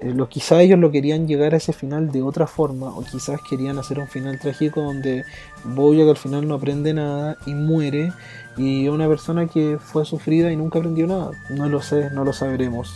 eh, 0.00 0.12
lo, 0.14 0.28
quizá 0.28 0.60
ellos 0.62 0.78
lo 0.78 0.90
querían 0.90 1.26
llegar 1.26 1.54
a 1.54 1.56
ese 1.56 1.72
final 1.72 2.12
de 2.12 2.22
otra 2.22 2.46
forma, 2.46 2.88
o 2.88 3.02
quizás 3.02 3.40
querían 3.48 3.78
hacer 3.78 3.98
un 3.98 4.08
final 4.08 4.38
trágico 4.38 4.82
donde 4.82 5.24
Bojack 5.64 6.08
al 6.08 6.16
final 6.16 6.46
no 6.46 6.54
aprende 6.54 6.94
nada 6.94 7.36
y 7.46 7.54
muere, 7.54 8.12
y 8.56 8.88
una 8.88 9.08
persona 9.08 9.46
que 9.46 9.78
fue 9.80 10.04
sufrida 10.04 10.52
y 10.52 10.56
nunca 10.56 10.78
aprendió 10.78 11.06
nada. 11.06 11.30
No 11.50 11.68
lo 11.68 11.82
sé, 11.82 12.10
no 12.10 12.24
lo 12.24 12.32
sabremos, 12.32 12.94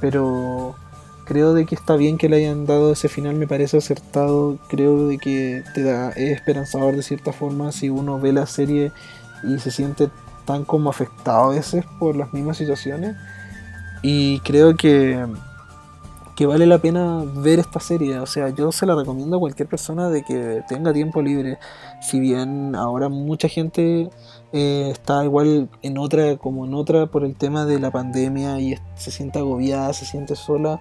pero 0.00 0.76
creo 1.24 1.52
de 1.54 1.66
que 1.66 1.74
está 1.74 1.96
bien 1.96 2.18
que 2.18 2.28
le 2.28 2.36
hayan 2.36 2.66
dado 2.66 2.92
ese 2.92 3.08
final, 3.08 3.34
me 3.34 3.48
parece 3.48 3.78
acertado, 3.78 4.58
creo 4.68 5.08
de 5.08 5.18
que 5.18 5.64
te 5.74 5.82
da, 5.82 6.10
es 6.10 6.32
esperanzador 6.32 6.94
de 6.94 7.02
cierta 7.02 7.32
forma 7.32 7.72
si 7.72 7.90
uno 7.90 8.20
ve 8.20 8.32
la 8.32 8.46
serie 8.46 8.92
y 9.42 9.58
se 9.58 9.70
siente 9.70 10.08
tan 10.44 10.64
como 10.64 10.88
afectado 10.88 11.50
a 11.50 11.54
veces 11.54 11.84
por 11.98 12.16
las 12.16 12.32
mismas 12.32 12.56
situaciones. 12.56 13.16
Y 14.02 14.38
creo 14.40 14.76
que 14.76 15.26
que 16.36 16.44
vale 16.44 16.66
la 16.66 16.78
pena 16.78 17.24
ver 17.24 17.58
esta 17.58 17.80
serie. 17.80 18.18
O 18.20 18.26
sea, 18.26 18.50
yo 18.50 18.70
se 18.70 18.84
la 18.84 18.94
recomiendo 18.94 19.38
a 19.38 19.40
cualquier 19.40 19.68
persona 19.68 20.10
de 20.10 20.22
que 20.22 20.62
tenga 20.68 20.92
tiempo 20.92 21.22
libre. 21.22 21.58
Si 22.02 22.20
bien 22.20 22.76
ahora 22.76 23.08
mucha 23.08 23.48
gente 23.48 24.10
eh, 24.52 24.88
está 24.92 25.24
igual 25.24 25.70
en 25.82 25.96
otra, 25.98 26.36
como 26.36 26.66
en 26.66 26.74
otra, 26.74 27.06
por 27.06 27.24
el 27.24 27.36
tema 27.36 27.64
de 27.64 27.80
la 27.80 27.90
pandemia 27.90 28.60
y 28.60 28.76
se 28.96 29.10
siente 29.10 29.38
agobiada, 29.38 29.92
se 29.94 30.04
siente 30.04 30.36
sola. 30.36 30.78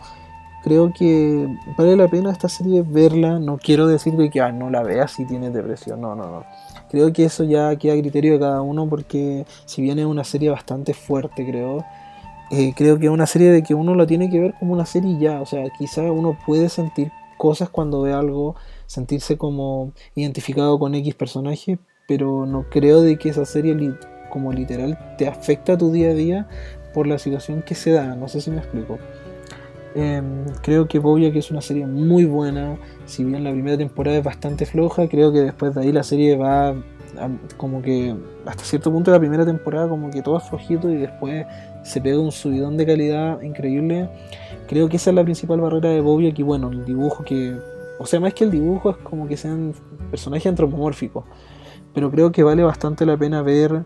Creo 0.61 0.91
que 0.91 1.47
vale 1.77 1.95
la 1.95 2.09
pena 2.09 2.31
esta 2.31 2.49
serie 2.49 2.83
verla. 2.85 3.39
No 3.39 3.57
quiero 3.57 3.87
decir 3.87 4.13
que 4.29 4.41
ah, 4.41 4.51
no 4.51 4.69
la 4.69 4.83
veas 4.83 5.11
si 5.11 5.25
tienes 5.25 5.53
depresión. 5.53 6.01
No, 6.01 6.15
no, 6.15 6.29
no. 6.29 6.43
Creo 6.89 7.13
que 7.13 7.23
eso 7.23 7.45
ya 7.45 7.73
queda 7.77 7.93
a 7.93 7.97
criterio 7.97 8.33
de 8.33 8.39
cada 8.39 8.61
uno 8.61 8.89
porque 8.89 9.45
si 9.65 9.81
bien 9.81 9.99
es 9.99 10.05
una 10.05 10.25
serie 10.25 10.49
bastante 10.49 10.93
fuerte, 10.93 11.45
creo 11.45 11.85
eh, 12.51 12.73
creo 12.75 12.99
que 12.99 13.05
es 13.05 13.11
una 13.11 13.25
serie 13.25 13.51
de 13.51 13.63
que 13.63 13.73
uno 13.73 13.95
la 13.95 14.05
tiene 14.05 14.29
que 14.29 14.39
ver 14.39 14.53
como 14.59 14.73
una 14.73 14.85
serie 14.85 15.17
ya, 15.19 15.41
o 15.41 15.45
sea, 15.45 15.63
quizá 15.77 16.03
uno 16.03 16.37
puede 16.45 16.69
sentir 16.69 17.11
cosas 17.37 17.69
cuando 17.69 18.01
ve 18.01 18.13
algo, 18.13 18.55
sentirse 18.85 19.37
como 19.37 19.91
identificado 20.15 20.77
con 20.79 20.95
X 20.95 21.15
personaje, 21.15 21.79
pero 22.07 22.45
no 22.45 22.65
creo 22.69 23.01
de 23.01 23.17
que 23.17 23.29
esa 23.29 23.45
serie 23.45 23.75
como 24.29 24.53
literal 24.53 25.15
te 25.17 25.27
afecta 25.27 25.73
a 25.73 25.77
tu 25.77 25.91
día 25.91 26.09
a 26.09 26.13
día 26.13 26.47
por 26.93 27.07
la 27.07 27.17
situación 27.17 27.61
que 27.61 27.75
se 27.75 27.91
da, 27.91 28.15
no 28.15 28.27
sé 28.27 28.41
si 28.41 28.51
me 28.51 28.57
explico. 28.57 28.97
Em, 29.95 30.45
creo 30.61 30.87
que 30.87 30.99
que 30.99 31.39
es 31.39 31.51
una 31.51 31.61
serie 31.61 31.87
muy 31.87 32.25
buena, 32.25 32.77
si 33.05 33.23
bien 33.23 33.43
la 33.43 33.51
primera 33.51 33.77
temporada 33.77 34.17
es 34.17 34.23
bastante 34.23 34.65
floja, 34.65 35.07
creo 35.07 35.31
que 35.31 35.39
después 35.39 35.73
de 35.73 35.81
ahí 35.81 35.91
la 35.91 36.03
serie 36.03 36.35
va 36.35 36.75
como 37.55 37.81
que 37.81 38.13
hasta 38.45 38.63
cierto 38.65 38.91
punto 38.91 39.11
la 39.11 39.19
primera 39.19 39.45
temporada 39.45 39.87
como 39.87 40.09
que 40.11 40.21
todo 40.21 40.37
es 40.37 40.43
flojito 40.43 40.89
y 40.89 40.97
después 40.97 41.45
se 41.85 42.01
pega 42.01 42.19
un 42.19 42.31
subidón 42.31 42.77
de 42.77 42.85
calidad 42.85 43.41
increíble. 43.41 44.09
Creo 44.67 44.89
que 44.89 44.97
esa 44.97 45.11
es 45.11 45.15
la 45.15 45.23
principal 45.23 45.61
barrera 45.61 45.89
de 45.89 46.01
Bojack 46.01 46.37
y 46.39 46.43
bueno, 46.43 46.71
el 46.71 46.83
dibujo 46.83 47.23
que... 47.23 47.55
O 47.99 48.05
sea, 48.05 48.19
más 48.19 48.33
que 48.33 48.43
el 48.43 48.51
dibujo 48.51 48.89
es 48.89 48.97
como 48.97 49.27
que 49.27 49.37
sean 49.37 49.73
personajes 50.09 50.47
antropomórficos. 50.47 51.23
Pero 51.93 52.09
creo 52.11 52.31
que 52.31 52.43
vale 52.43 52.63
bastante 52.63 53.05
la 53.05 53.15
pena 53.15 53.41
ver. 53.43 53.85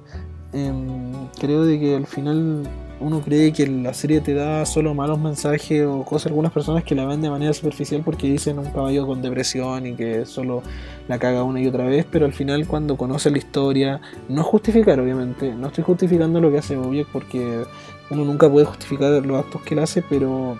Em, 0.53 1.11
creo 1.39 1.65
de 1.65 1.79
que 1.79 1.95
al 1.95 2.07
final 2.07 2.63
uno 2.99 3.21
cree 3.21 3.53
que 3.53 3.65
la 3.67 3.93
serie 3.93 4.21
te 4.21 4.33
da 4.33 4.65
solo 4.65 4.93
malos 4.93 5.19
mensajes 5.19 5.85
o 5.85 6.03
cosas, 6.03 6.27
algunas 6.27 6.51
personas 6.51 6.83
que 6.83 6.95
la 6.95 7.05
ven 7.05 7.21
de 7.21 7.29
manera 7.29 7.53
superficial 7.53 8.01
porque 8.03 8.27
dicen 8.27 8.59
un 8.59 8.69
caballo 8.71 9.07
con 9.07 9.21
depresión 9.21 9.85
y 9.87 9.95
que 9.95 10.25
solo 10.25 10.63
la 11.07 11.17
caga 11.17 11.43
una 11.43 11.61
y 11.61 11.67
otra 11.67 11.85
vez, 11.85 12.05
pero 12.09 12.25
al 12.25 12.33
final 12.33 12.67
cuando 12.67 12.97
conoce 12.97 13.31
la 13.31 13.37
historia, 13.37 14.01
no 14.27 14.43
justificar 14.43 14.99
obviamente, 14.99 15.53
no 15.53 15.67
estoy 15.67 15.83
justificando 15.83 16.41
lo 16.41 16.51
que 16.51 16.57
hace 16.57 16.75
Bojack 16.75 17.07
porque 17.11 17.63
uno 18.09 18.25
nunca 18.25 18.49
puede 18.49 18.65
justificar 18.65 19.25
los 19.25 19.45
actos 19.45 19.61
que 19.61 19.75
él 19.75 19.79
hace, 19.79 20.01
pero 20.01 20.57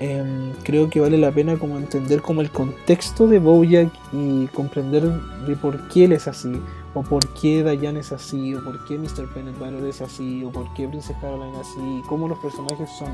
em, 0.00 0.52
creo 0.64 0.90
que 0.90 1.00
vale 1.00 1.16
la 1.16 1.30
pena 1.30 1.56
como 1.56 1.78
entender 1.78 2.20
como 2.20 2.40
el 2.40 2.50
contexto 2.50 3.28
de 3.28 3.38
Bojack 3.38 3.92
y 4.12 4.46
comprender 4.48 5.04
de 5.46 5.56
por 5.56 5.88
qué 5.88 6.06
él 6.06 6.12
es 6.12 6.26
así 6.26 6.52
o 6.94 7.02
por 7.02 7.26
qué 7.34 7.62
Diane 7.62 8.00
es 8.00 8.12
así, 8.12 8.54
o 8.54 8.64
por 8.64 8.84
qué 8.84 8.98
Mr. 8.98 9.32
Peanut 9.32 9.58
Butter 9.58 9.84
es 9.88 10.00
así, 10.00 10.44
o 10.44 10.50
por 10.50 10.72
qué 10.74 10.88
Princess 10.88 11.16
Caroline 11.20 11.52
es 11.52 11.60
así, 11.60 12.02
cómo 12.08 12.28
los 12.28 12.38
personajes 12.38 12.88
son. 12.98 13.10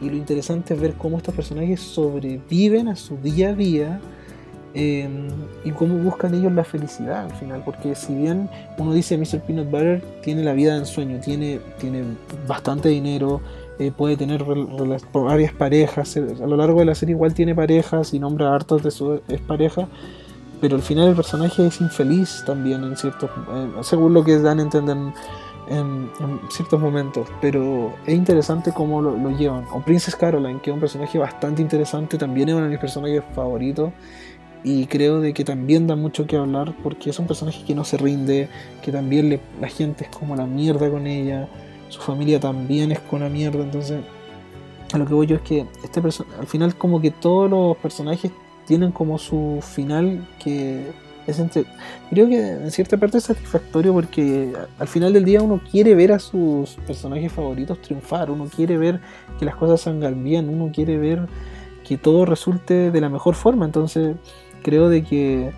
Y 0.00 0.10
lo 0.10 0.16
interesante 0.16 0.74
es 0.74 0.80
ver 0.80 0.94
cómo 0.94 1.18
estos 1.18 1.34
personajes 1.34 1.80
sobreviven 1.80 2.88
a 2.88 2.96
su 2.96 3.16
día 3.16 3.50
a 3.50 3.54
día 3.54 4.00
em, 4.74 5.28
y 5.64 5.70
cómo 5.70 5.96
buscan 5.98 6.34
ellos 6.34 6.52
la 6.52 6.64
felicidad 6.64 7.26
al 7.26 7.36
final. 7.36 7.62
Porque 7.64 7.94
si 7.94 8.14
bien 8.14 8.50
uno 8.76 8.92
dice 8.92 9.16
Mr. 9.16 9.40
Peanut 9.40 9.70
Butter 9.70 10.02
tiene 10.22 10.42
la 10.42 10.52
vida 10.52 10.72
de 10.72 10.80
ensueño, 10.80 11.20
tiene, 11.20 11.60
tiene 11.78 12.02
bastante 12.48 12.88
dinero, 12.88 13.40
eh, 13.78 13.92
puede 13.96 14.16
tener 14.16 14.44
varias 15.12 15.52
parejas, 15.52 16.16
eh, 16.16 16.24
a 16.42 16.46
lo 16.46 16.56
largo 16.56 16.80
de 16.80 16.86
la 16.86 16.94
serie 16.94 17.14
igual 17.14 17.34
tiene 17.34 17.54
parejas 17.54 18.14
y 18.14 18.18
nombra 18.18 18.54
hartos 18.54 18.82
de 18.82 18.90
su 18.90 19.20
pareja 19.46 19.88
pero 20.60 20.76
al 20.76 20.82
final 20.82 21.08
el 21.08 21.14
personaje 21.14 21.66
es 21.66 21.80
infeliz 21.80 22.42
también 22.46 22.84
en 22.84 22.96
ciertos 22.96 23.28
según 23.82 24.14
lo 24.14 24.24
que 24.24 24.38
dan 24.38 24.60
a 24.60 24.62
entender 24.62 24.96
en, 25.68 26.10
ciertos 26.50 26.80
momentos 26.80 27.28
pero 27.40 27.92
es 28.06 28.14
interesante 28.14 28.72
cómo 28.72 29.02
lo, 29.02 29.30
llevan. 29.36 29.64
O 29.72 29.80
Princess 29.80 30.16
Caroline 30.16 30.60
que 30.60 30.70
es 30.70 30.74
un 30.74 30.80
personaje 30.80 31.18
bastante 31.18 31.60
interesante 31.60 32.16
también 32.16 32.48
es 32.48 32.54
uno 32.54 32.64
de 32.64 32.70
mis 32.70 32.78
personajes 32.78 33.22
favoritos 33.34 33.92
y 34.62 34.86
creo 34.86 35.20
de 35.20 35.34
que 35.34 35.44
también 35.44 35.86
da 35.86 35.96
mucho 35.96 36.26
que 36.26 36.36
hablar 36.36 36.74
porque 36.82 37.10
es 37.10 37.18
un 37.18 37.26
personaje 37.26 37.62
que 37.66 37.74
no 37.74 37.84
se 37.84 37.98
rinde 37.98 38.48
que 38.82 38.90
también 38.90 39.28
le, 39.28 39.40
la 39.60 39.68
gente 39.68 40.04
es 40.04 40.16
como 40.16 40.36
la 40.36 40.46
mierda 40.46 40.88
con 40.88 41.06
ella 41.06 41.48
su 41.94 42.00
familia 42.00 42.40
también 42.40 42.92
es 42.92 42.98
con 43.00 43.20
la 43.20 43.28
mierda 43.28 43.62
entonces 43.62 44.00
a 44.92 44.98
lo 44.98 45.06
que 45.06 45.14
voy 45.14 45.26
yo 45.26 45.36
es 45.36 45.42
que 45.42 45.66
este 45.82 46.00
al 46.00 46.46
final 46.46 46.74
como 46.76 47.00
que 47.00 47.10
todos 47.10 47.48
los 47.48 47.76
personajes 47.76 48.32
tienen 48.66 48.92
como 48.92 49.18
su 49.18 49.60
final 49.62 50.26
que 50.38 50.92
es 51.26 51.38
entre, 51.38 51.64
creo 52.10 52.28
que 52.28 52.38
en 52.38 52.70
cierta 52.70 52.96
parte 52.98 53.18
es 53.18 53.24
satisfactorio 53.24 53.94
porque 53.94 54.52
al 54.78 54.88
final 54.88 55.12
del 55.12 55.24
día 55.24 55.40
uno 55.40 55.60
quiere 55.70 55.94
ver 55.94 56.12
a 56.12 56.18
sus 56.18 56.74
personajes 56.86 57.32
favoritos 57.32 57.80
triunfar, 57.80 58.30
uno 58.30 58.46
quiere 58.54 58.76
ver 58.76 59.00
que 59.38 59.46
las 59.46 59.56
cosas 59.56 59.80
salgan 59.80 60.22
bien, 60.22 60.50
uno 60.50 60.70
quiere 60.72 60.98
ver 60.98 61.26
que 61.86 61.96
todo 61.96 62.26
resulte 62.26 62.90
de 62.90 63.00
la 63.00 63.08
mejor 63.08 63.36
forma, 63.36 63.64
entonces 63.64 64.16
creo 64.62 64.88
de 64.88 65.02
que 65.02 65.52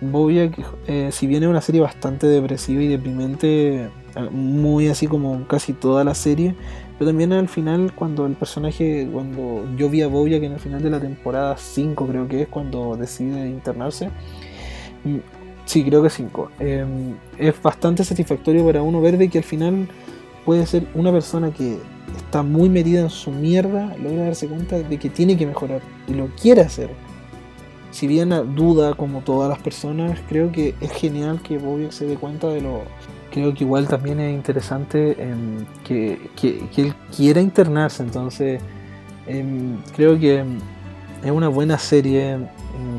Bojack, 0.00 0.58
eh, 0.86 1.08
si 1.10 1.26
viene 1.26 1.48
una 1.48 1.60
serie 1.60 1.80
bastante 1.80 2.26
depresiva 2.26 2.82
y 2.82 2.88
deprimente, 2.88 3.88
muy 4.30 4.88
así 4.88 5.06
como 5.06 5.46
casi 5.46 5.72
toda 5.72 6.04
la 6.04 6.14
serie, 6.14 6.54
pero 6.98 7.10
también 7.10 7.32
al 7.32 7.48
final, 7.48 7.92
cuando 7.94 8.26
el 8.26 8.34
personaje, 8.34 9.08
cuando 9.12 9.64
yo 9.76 9.90
vi 9.90 10.02
a 10.02 10.06
Boya, 10.06 10.38
que 10.38 10.46
en 10.46 10.52
el 10.52 10.60
final 10.60 10.82
de 10.82 10.90
la 10.90 11.00
temporada 11.00 11.56
5 11.56 12.06
creo 12.06 12.28
que 12.28 12.42
es, 12.42 12.48
cuando 12.48 12.96
decide 12.96 13.48
internarse, 13.48 14.10
mm, 15.04 15.18
sí, 15.64 15.84
creo 15.84 16.02
que 16.02 16.10
5, 16.10 16.50
em, 16.60 17.14
es 17.38 17.60
bastante 17.60 18.04
satisfactorio 18.04 18.64
para 18.64 18.82
uno 18.82 19.00
ver 19.00 19.18
de 19.18 19.28
que 19.28 19.38
al 19.38 19.44
final 19.44 19.88
puede 20.44 20.66
ser 20.66 20.86
una 20.94 21.10
persona 21.10 21.52
que 21.52 21.78
está 22.16 22.42
muy 22.42 22.68
metida 22.68 23.00
en 23.00 23.10
su 23.10 23.30
mierda, 23.32 23.96
logra 23.96 24.24
darse 24.24 24.46
cuenta 24.46 24.78
de 24.78 24.98
que 24.98 25.10
tiene 25.10 25.36
que 25.36 25.46
mejorar 25.46 25.80
y 26.06 26.14
lo 26.14 26.28
quiere 26.40 26.60
hacer. 26.60 26.90
Si 27.90 28.06
bien 28.06 28.30
duda 28.56 28.94
como 28.94 29.20
todas 29.20 29.48
las 29.48 29.58
personas, 29.60 30.18
creo 30.28 30.50
que 30.50 30.74
es 30.80 30.90
genial 30.92 31.40
que 31.42 31.58
Bobby 31.58 31.88
se 31.90 32.06
dé 32.06 32.16
cuenta 32.16 32.48
de 32.48 32.60
lo, 32.60 32.82
creo 33.34 33.52
que 33.52 33.64
igual 33.64 33.88
también 33.88 34.20
es 34.20 34.32
interesante 34.32 35.20
em, 35.20 35.66
que, 35.82 36.30
él 36.76 36.94
quiera 37.14 37.40
internarse, 37.40 38.04
entonces 38.04 38.62
em, 39.26 39.76
creo 39.96 40.16
que 40.16 40.44
es 41.24 41.30
una 41.32 41.48
buena 41.48 41.76
serie, 41.76 42.34
em, 42.34 42.46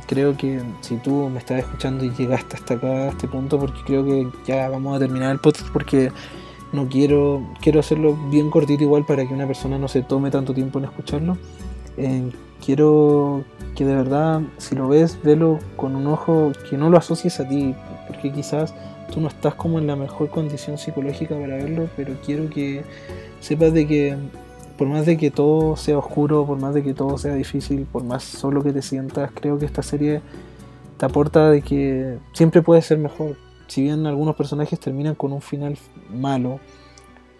creo 0.05 0.35
que 0.35 0.61
si 0.81 0.97
tú 0.97 1.29
me 1.29 1.39
estás 1.39 1.59
escuchando 1.59 2.03
y 2.03 2.09
llegaste 2.09 2.57
hasta 2.57 2.73
acá, 2.73 2.87
a 2.87 3.07
este 3.09 3.29
punto, 3.29 3.57
porque 3.57 3.79
creo 3.85 4.03
que 4.03 4.27
ya 4.45 4.67
vamos 4.67 4.97
a 4.97 4.99
terminar 4.99 5.31
el 5.31 5.39
podcast 5.39 5.69
porque 5.71 6.11
no 6.73 6.89
quiero, 6.89 7.41
quiero 7.61 7.79
hacerlo 7.79 8.17
bien 8.29 8.49
cortito 8.49 8.83
igual 8.83 9.05
para 9.05 9.25
que 9.25 9.33
una 9.33 9.47
persona 9.47 9.77
no 9.77 9.87
se 9.87 10.01
tome 10.01 10.31
tanto 10.31 10.53
tiempo 10.53 10.79
en 10.79 10.85
escucharlo. 10.85 11.37
quiero 12.65 13.45
que 13.73 13.85
de 13.85 13.95
verdad, 13.95 14.41
si 14.57 14.75
lo 14.75 14.89
ves, 14.89 15.17
velo 15.23 15.59
con 15.77 15.95
un 15.95 16.07
ojo 16.07 16.51
que 16.69 16.77
no 16.77 16.89
lo 16.89 16.97
asocies 16.97 17.39
a 17.39 17.47
ti, 17.47 17.73
porque 18.07 18.33
quizás 18.33 18.73
tú 19.11 19.21
no 19.21 19.27
estás 19.27 19.55
como 19.55 19.79
en 19.79 19.87
la 19.87 19.95
mejor 19.95 20.29
condición 20.29 20.77
psicológica 20.77 21.35
para 21.35 21.57
verlo, 21.57 21.89
pero 21.95 22.15
quiero 22.25 22.49
que 22.49 22.83
sepas 23.39 23.73
de 23.73 23.87
que 23.87 24.17
por 24.77 24.87
más 24.87 25.05
de 25.05 25.17
que 25.17 25.31
todo 25.31 25.77
sea 25.77 25.97
oscuro, 25.97 26.45
por 26.45 26.57
más 26.59 26.73
de 26.73 26.83
que 26.83 26.93
todo 26.93 27.17
sea 27.17 27.33
difícil, 27.33 27.87
por 27.91 28.03
más 28.03 28.23
solo 28.23 28.61
que 28.61 28.73
te 28.73 28.81
sientas, 28.81 29.31
creo 29.33 29.57
que 29.57 29.65
esta 29.65 29.81
serie 29.81 30.21
te 30.97 31.05
aporta 31.05 31.49
de 31.49 31.61
que 31.61 32.17
siempre 32.33 32.61
puede 32.61 32.81
ser 32.81 32.97
mejor. 32.97 33.37
Si 33.67 33.81
bien 33.81 34.05
algunos 34.05 34.35
personajes 34.35 34.79
terminan 34.79 35.15
con 35.15 35.31
un 35.31 35.41
final 35.41 35.77
malo, 36.13 36.59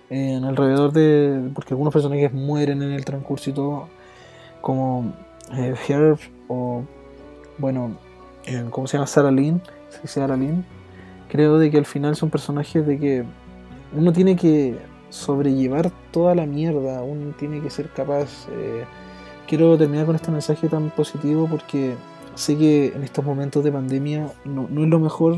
en 0.09 0.45
alrededor 0.45 0.93
de. 0.93 1.49
porque 1.53 1.73
algunos 1.73 1.91
personajes 1.91 2.31
mueren 2.33 2.81
en 2.81 2.91
el 2.91 3.03
transcurso 3.03 3.49
y 3.49 3.53
todo, 3.53 3.87
como 4.61 5.13
eh, 5.53 5.75
Herb 5.87 6.19
o. 6.47 6.83
bueno, 7.57 7.97
¿cómo 8.69 8.87
se 8.87 8.97
llama? 8.97 9.07
Sarah 9.07 9.31
Lynn, 9.31 9.61
Sarah 10.05 10.37
Lynn 10.37 10.65
creo 11.29 11.57
de 11.57 11.71
que 11.71 11.77
al 11.77 11.85
final 11.85 12.15
son 12.15 12.29
personajes 12.29 12.85
de 12.85 12.99
que 12.99 13.23
uno 13.95 14.11
tiene 14.13 14.35
que 14.35 14.77
sobrellevar 15.09 15.91
toda 16.11 16.35
la 16.35 16.45
mierda, 16.45 17.01
uno 17.03 17.33
tiene 17.37 17.61
que 17.61 17.69
ser 17.69 17.89
capaz. 17.89 18.47
Eh, 18.51 18.83
quiero 19.47 19.77
terminar 19.77 20.05
con 20.05 20.15
este 20.15 20.31
mensaje 20.31 20.67
tan 20.67 20.89
positivo 20.89 21.47
porque 21.49 21.95
sé 22.35 22.57
que 22.57 22.87
en 22.87 23.03
estos 23.03 23.23
momentos 23.23 23.63
de 23.63 23.71
pandemia 23.71 24.27
no, 24.43 24.63
es 24.63 24.89
lo 24.89 24.99
mejor 24.99 25.37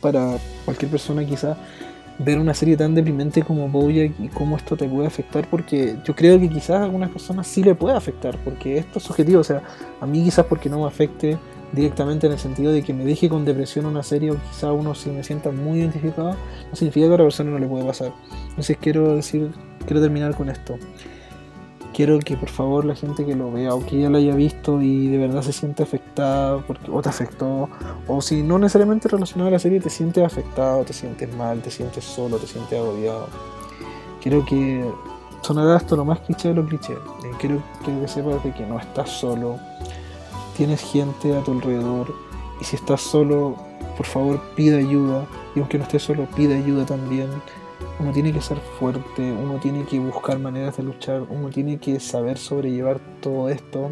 para 0.00 0.38
cualquier 0.64 0.90
persona 0.90 1.24
quizá 1.24 1.56
ver 2.18 2.38
una 2.38 2.54
serie 2.54 2.76
tan 2.76 2.94
deprimente 2.94 3.42
como 3.42 3.68
Bojack 3.68 4.12
y 4.20 4.28
cómo 4.28 4.56
esto 4.56 4.76
te 4.76 4.88
puede 4.88 5.06
afectar 5.06 5.46
porque 5.50 5.96
yo 6.04 6.14
creo 6.14 6.38
que 6.38 6.48
quizás 6.48 6.80
a 6.80 6.84
algunas 6.84 7.10
personas 7.10 7.46
sí 7.46 7.62
le 7.62 7.74
puede 7.74 7.96
afectar 7.96 8.38
porque 8.38 8.78
esto 8.78 8.98
es 8.98 9.04
subjetivo, 9.04 9.40
o 9.40 9.44
sea, 9.44 9.62
a 10.00 10.06
mí 10.06 10.22
quizás 10.22 10.46
porque 10.46 10.70
no 10.70 10.80
me 10.80 10.86
afecte 10.86 11.36
directamente 11.72 12.26
en 12.26 12.32
el 12.32 12.38
sentido 12.38 12.72
de 12.72 12.82
que 12.82 12.94
me 12.94 13.04
deje 13.04 13.28
con 13.28 13.44
depresión 13.44 13.86
una 13.86 14.02
serie 14.02 14.30
o 14.30 14.36
quizá 14.36 14.72
uno 14.72 14.94
si 14.94 15.10
me 15.10 15.22
sienta 15.24 15.50
muy 15.50 15.80
identificado, 15.80 16.30
no 16.30 16.76
significa 16.76 17.06
que 17.06 17.12
a 17.12 17.14
otra 17.14 17.24
persona 17.24 17.50
no 17.50 17.58
le 17.58 17.66
puede 17.66 17.84
pasar. 17.84 18.12
Entonces 18.48 18.76
quiero 18.80 19.16
decir, 19.16 19.50
quiero 19.84 20.00
terminar 20.00 20.34
con 20.36 20.48
esto. 20.48 20.76
Quiero 21.92 22.18
que 22.18 22.36
por 22.36 22.50
favor 22.50 22.84
la 22.84 22.94
gente 22.94 23.24
que 23.24 23.34
lo 23.34 23.50
vea 23.50 23.74
o 23.74 23.84
que 23.84 23.98
ya 23.98 24.10
lo 24.10 24.18
haya 24.18 24.34
visto 24.34 24.82
y 24.82 25.06
de 25.06 25.16
verdad 25.16 25.40
se 25.40 25.52
siente 25.52 25.82
afectada 25.82 26.58
porque 26.66 26.90
o 26.90 27.00
te 27.00 27.08
afectó 27.08 27.70
o 28.06 28.20
si 28.20 28.42
no 28.42 28.58
necesariamente 28.58 29.08
relacionado 29.08 29.48
a 29.48 29.52
la 29.52 29.58
serie 29.58 29.80
te 29.80 29.88
sientes 29.88 30.22
afectado, 30.22 30.84
te 30.84 30.92
sientes 30.92 31.34
mal, 31.34 31.62
te 31.62 31.70
sientes 31.70 32.04
solo, 32.04 32.36
te 32.36 32.46
sientes 32.46 32.78
agobiado. 32.78 33.28
Quiero 34.20 34.44
que 34.44 34.84
sonará 35.40 35.78
esto 35.78 35.96
lo 35.96 36.04
más 36.04 36.20
cliché 36.20 36.48
de 36.48 36.54
lo 36.54 36.66
cliché. 36.66 36.94
Quiero, 37.40 37.62
quiero 37.82 38.00
que 38.02 38.08
sepas 38.08 38.44
de 38.44 38.52
que 38.52 38.66
no 38.66 38.78
estás 38.78 39.08
solo, 39.08 39.58
tienes 40.56 40.80
gente 40.80 41.36
a 41.36 41.42
tu 41.42 41.52
alrededor 41.52 42.14
y 42.60 42.64
si 42.64 42.76
estás 42.76 43.02
solo, 43.02 43.56
por 43.96 44.06
favor 44.06 44.40
pide 44.54 44.78
ayuda 44.78 45.26
y 45.54 45.60
aunque 45.60 45.78
no 45.78 45.84
estés 45.84 46.02
solo, 46.02 46.26
pide 46.34 46.56
ayuda 46.56 46.86
también. 46.86 47.28
Uno 48.00 48.12
tiene 48.12 48.32
que 48.32 48.40
ser 48.40 48.58
fuerte, 48.78 49.32
uno 49.32 49.58
tiene 49.60 49.84
que 49.84 49.98
buscar 49.98 50.38
maneras 50.38 50.76
de 50.76 50.82
luchar, 50.82 51.22
uno 51.22 51.50
tiene 51.50 51.78
que 51.78 52.00
saber 52.00 52.38
sobrellevar 52.38 53.00
todo 53.20 53.48
esto. 53.48 53.90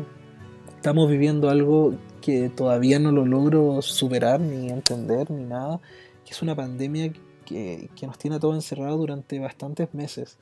estamos 0.77 1.11
viviendo 1.11 1.51
algo 1.51 1.95
que 2.21 2.49
todavía 2.49 2.99
no 2.99 3.13
lo 3.13 3.27
logro 3.27 3.83
superar 3.83 4.41
ni 4.41 4.71
entender 4.71 5.31
ni 5.31 5.45
nada, 5.45 5.81
que 6.25 6.33
es 6.33 6.43
una 6.43 6.55
pandemia 6.55 7.13
que, 7.45 7.91
nos 8.03 8.19
tiene 8.19 8.37
a 8.37 8.41
todos 8.41 8.55
encerrados 8.55 8.99
durante 8.99 9.39
bastantes 9.39 9.93
meses. 9.93 10.39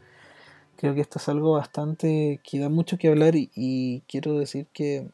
Creo 0.76 0.94
que 0.94 1.00
esto 1.00 1.18
es 1.18 1.28
algo 1.28 1.52
bastante 1.52 2.40
que 2.42 2.58
da 2.58 2.68
mucho 2.68 2.98
que 2.98 3.08
hablar 3.08 3.34
y, 3.36 4.02
quiero 4.08 4.38
decir 4.38 4.66
que 4.72 5.08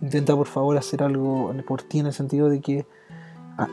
intenta 0.00 0.34
por 0.34 0.46
favor 0.46 0.76
hacer 0.76 1.02
algo 1.02 1.54
por 1.66 1.82
ti 1.82 2.00
en 2.00 2.06
el 2.06 2.12
sentido 2.12 2.48
de 2.48 2.60
que 2.60 2.86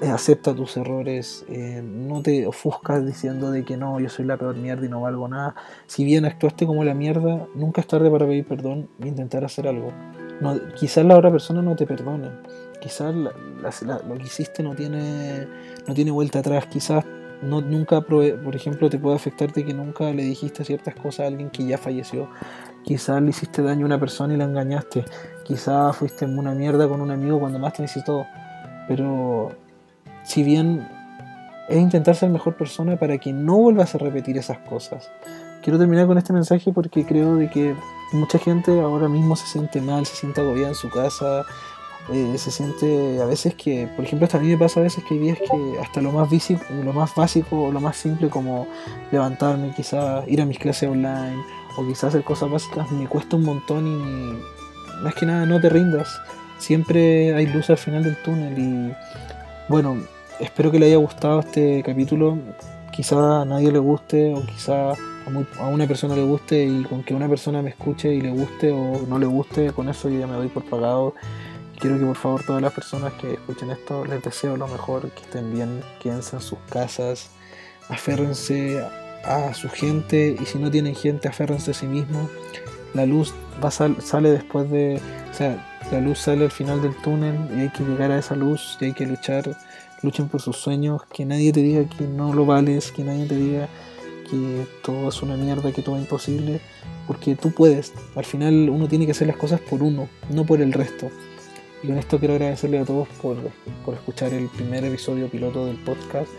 eh, 0.01 0.09
acepta 0.09 0.53
tus 0.53 0.75
errores, 0.75 1.45
eh, 1.47 1.81
no 1.81 2.21
te 2.21 2.45
ofuscas 2.45 3.05
diciendo 3.05 3.51
de 3.51 3.63
que 3.63 3.77
no, 3.77 3.99
yo 3.99 4.09
soy 4.09 4.25
la 4.25 4.35
peor 4.35 4.55
mierda 4.55 4.85
y 4.85 4.89
no 4.89 5.01
valgo 5.01 5.27
nada. 5.29 5.55
Si 5.85 6.03
bien 6.03 6.25
actuaste 6.25 6.65
como 6.65 6.83
la 6.83 6.93
mierda, 6.93 7.47
nunca 7.55 7.81
es 7.81 7.87
tarde 7.87 8.11
para 8.11 8.25
pedir 8.25 8.45
perdón 8.45 8.89
e 8.99 9.07
intentar 9.07 9.45
hacer 9.45 9.67
algo. 9.67 9.93
Quizás 10.77 11.05
la 11.05 11.17
otra 11.17 11.31
persona 11.31 11.61
no 11.61 11.75
te 11.75 11.87
perdone, 11.87 12.29
quizás 12.81 13.15
lo 13.15 13.31
que 14.17 14.23
hiciste 14.23 14.61
no 14.61 14.75
tiene, 14.75 15.47
no 15.87 15.93
tiene 15.93 16.11
vuelta 16.11 16.39
atrás, 16.39 16.67
quizás 16.67 17.05
nunca, 17.41 18.01
por 18.01 18.55
ejemplo, 18.55 18.89
te 18.89 18.99
puede 18.99 19.15
afectar 19.15 19.51
de 19.53 19.65
que 19.65 19.73
nunca 19.73 20.11
le 20.11 20.23
dijiste 20.23 20.63
ciertas 20.63 20.95
cosas 20.95 21.21
a 21.21 21.27
alguien 21.27 21.49
que 21.49 21.65
ya 21.65 21.77
falleció. 21.77 22.29
Quizás 22.83 23.21
le 23.21 23.31
hiciste 23.31 23.61
daño 23.61 23.83
a 23.83 23.87
una 23.87 23.99
persona 23.99 24.33
y 24.33 24.37
la 24.37 24.45
engañaste. 24.45 25.05
Quizás 25.47 25.95
fuiste 25.95 26.25
una 26.25 26.53
mierda 26.53 26.89
con 26.89 26.99
un 26.99 27.09
amigo 27.09 27.39
cuando 27.39 27.57
más 27.57 27.73
te 27.73 27.81
necesitó. 27.81 28.25
Pero 28.87 29.51
si 30.23 30.43
bien 30.43 30.85
es 31.69 31.77
intentar 31.77 32.15
ser 32.15 32.29
mejor 32.29 32.55
persona 32.55 32.97
para 32.97 33.17
que 33.17 33.33
no 33.33 33.57
vuelvas 33.57 33.95
a 33.95 33.97
repetir 33.97 34.37
esas 34.37 34.57
cosas. 34.59 35.09
Quiero 35.61 35.77
terminar 35.77 36.07
con 36.07 36.17
este 36.17 36.33
mensaje 36.33 36.71
porque 36.71 37.05
creo 37.05 37.35
de 37.35 37.49
que 37.49 37.75
mucha 38.13 38.39
gente 38.39 38.79
ahora 38.79 39.09
mismo 39.09 39.35
se 39.35 39.47
siente 39.47 39.81
mal, 39.81 40.05
se 40.05 40.15
siente 40.15 40.39
agobiada 40.39 40.69
en 40.69 40.75
su 40.75 40.89
casa, 40.89 41.45
eh, 42.13 42.37
se 42.37 42.51
siente 42.51 43.21
a 43.21 43.25
veces 43.25 43.55
que, 43.55 43.89
por 43.95 44.05
ejemplo, 44.05 44.25
hasta 44.25 44.37
a 44.37 44.41
mí 44.41 44.47
me 44.47 44.57
pasa 44.57 44.79
a 44.79 44.83
veces 44.83 45.03
que 45.03 45.15
hay 45.15 45.19
días 45.19 45.39
que 45.39 45.79
hasta 45.81 46.01
lo 46.01 46.13
más 46.13 46.29
básico, 46.29 46.63
lo 46.83 46.93
más 46.93 47.13
básico 47.13 47.69
lo 47.71 47.81
más 47.81 47.97
simple 47.97 48.29
como 48.29 48.67
levantarme, 49.11 49.73
quizás 49.75 50.25
ir 50.27 50.41
a 50.41 50.45
mis 50.45 50.57
clases 50.57 50.89
online 50.89 51.43
o 51.75 51.85
quizás 51.85 52.05
hacer 52.05 52.23
cosas 52.23 52.49
básicas 52.49 52.89
me 52.91 53.07
cuesta 53.07 53.35
un 53.35 53.43
montón 53.43 53.87
y 53.87 54.56
más 55.01 55.15
que 55.15 55.25
nada 55.25 55.45
no 55.45 55.59
te 55.59 55.69
rindas. 55.69 56.21
Siempre 56.57 57.33
hay 57.35 57.45
luz 57.47 57.69
al 57.69 57.77
final 57.77 58.03
del 58.03 58.15
túnel 58.17 58.57
y 58.57 58.93
bueno, 59.69 59.97
espero 60.39 60.71
que 60.71 60.79
le 60.79 60.87
haya 60.87 60.97
gustado 60.97 61.39
este 61.39 61.83
capítulo. 61.83 62.37
Quizá 62.91 63.41
a 63.41 63.45
nadie 63.45 63.71
le 63.71 63.79
guste 63.79 64.33
o 64.33 64.45
quizá 64.45 64.93
a, 65.59 65.67
una 65.67 65.87
persona 65.87 66.15
le 66.15 66.23
guste 66.23 66.63
y 66.63 66.83
con 66.83 67.03
que 67.03 67.13
una 67.13 67.27
persona 67.27 67.61
me 67.61 67.69
escuche 67.69 68.13
y 68.13 68.21
le 68.21 68.31
guste 68.31 68.71
o 68.71 69.05
no 69.07 69.19
le 69.19 69.25
guste, 69.25 69.71
con 69.71 69.89
eso 69.89 70.09
yo 70.09 70.19
ya 70.19 70.27
me 70.27 70.33
doy 70.33 70.47
por 70.47 70.65
pagado. 70.65 71.13
Quiero 71.79 71.99
que 71.99 72.05
por 72.05 72.15
favor 72.15 72.43
todas 72.43 72.61
las 72.61 72.73
personas 72.73 73.13
que 73.13 73.33
escuchen 73.33 73.69
esto 73.69 74.03
les 74.05 74.23
deseo 74.23 74.57
lo 74.57 74.67
mejor, 74.67 75.11
que 75.11 75.21
estén 75.21 75.53
bien, 75.53 75.81
quédense 76.01 76.37
en 76.37 76.41
sus 76.41 76.57
casas, 76.69 77.29
aférrense 77.87 78.83
a, 79.23 79.53
su 79.53 79.69
gente 79.69 80.35
y 80.39 80.45
si 80.45 80.57
no 80.57 80.71
tienen 80.71 80.95
gente, 80.95 81.27
aférrense 81.27 81.71
a 81.71 81.73
sí 81.73 81.85
mismos. 81.85 82.29
La 82.93 83.05
luz 83.05 83.33
va 83.63 83.71
sale 83.71 84.31
después 84.31 84.69
de, 84.69 84.99
o 85.31 85.33
sea, 85.33 85.65
la 85.91 86.01
luz 86.01 86.19
sale 86.19 86.45
al 86.45 86.51
final 86.51 86.81
del 86.81 86.95
túnel 86.97 87.35
y 87.55 87.61
hay 87.61 87.69
que 87.69 87.83
llegar 87.83 88.11
a 88.11 88.19
esa 88.19 88.35
luz 88.35 88.77
y 88.81 88.85
hay 88.85 88.93
que 88.93 89.05
luchar, 89.05 89.57
luchen 90.01 90.27
por 90.27 90.41
sus 90.41 90.57
sueños, 90.57 91.01
que 91.13 91.25
nadie 91.25 91.51
te 91.53 91.61
diga 91.61 91.85
que 91.85 92.05
no 92.05 92.33
lo 92.33 92.45
vales, 92.45 92.91
que 92.91 93.03
nadie 93.03 93.25
te 93.25 93.35
diga 93.35 93.69
que 94.29 94.65
todo 94.83 95.09
es 95.09 95.21
una 95.21 95.37
mierda, 95.37 95.71
que 95.71 95.81
todo 95.81 95.95
es 95.95 96.01
imposible, 96.01 96.59
porque 97.07 97.35
tú 97.35 97.51
puedes. 97.51 97.93
Al 98.15 98.25
final 98.25 98.69
uno 98.69 98.87
tiene 98.87 99.05
que 99.05 99.11
hacer 99.11 99.27
las 99.27 99.37
cosas 99.37 99.61
por 99.61 99.81
uno, 99.81 100.09
no 100.29 100.45
por 100.45 100.61
el 100.61 100.73
resto. 100.73 101.09
Y 101.83 101.87
con 101.87 101.97
esto 101.97 102.19
quiero 102.19 102.33
agradecerle 102.33 102.79
a 102.79 102.85
todos 102.85 103.07
por, 103.21 103.37
escuchar 103.93 104.33
el 104.33 104.47
primer 104.49 104.83
episodio 104.83 105.29
piloto 105.29 105.65
del 105.65 105.77
podcast. 105.77 106.29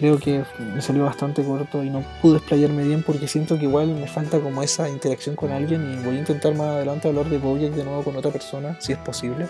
Creo 0.00 0.18
que 0.18 0.42
me 0.58 0.80
salió 0.80 1.04
bastante 1.04 1.44
corto 1.44 1.84
y 1.84 1.90
no 1.90 2.02
pude 2.22 2.38
explayarme 2.38 2.84
bien 2.84 3.02
porque 3.02 3.28
siento 3.28 3.58
que 3.58 3.64
igual 3.64 3.88
me 3.88 4.08
falta 4.08 4.40
como 4.40 4.62
esa 4.62 4.88
interacción 4.88 5.36
con 5.36 5.52
alguien 5.52 5.92
y 5.92 6.02
voy 6.02 6.16
a 6.16 6.20
intentar 6.20 6.54
más 6.54 6.68
adelante 6.68 7.08
hablar 7.08 7.28
de 7.28 7.36
Bojack 7.36 7.74
de 7.74 7.84
nuevo 7.84 8.02
con 8.02 8.16
otra 8.16 8.30
persona, 8.30 8.80
si 8.80 8.92
es 8.92 8.98
posible. 8.98 9.46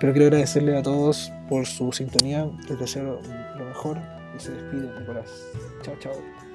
Pero 0.00 0.12
quiero 0.12 0.26
agradecerle 0.26 0.76
a 0.76 0.82
todos 0.82 1.32
por 1.48 1.64
su 1.64 1.92
sintonía, 1.92 2.50
les 2.68 2.76
deseo 2.76 3.20
lo 3.56 3.64
mejor 3.66 3.98
y 4.36 4.42
se 4.42 4.50
despide 4.50 4.90
Nicolás. 4.98 5.30
Chao, 5.84 5.94
chao. 6.00 6.47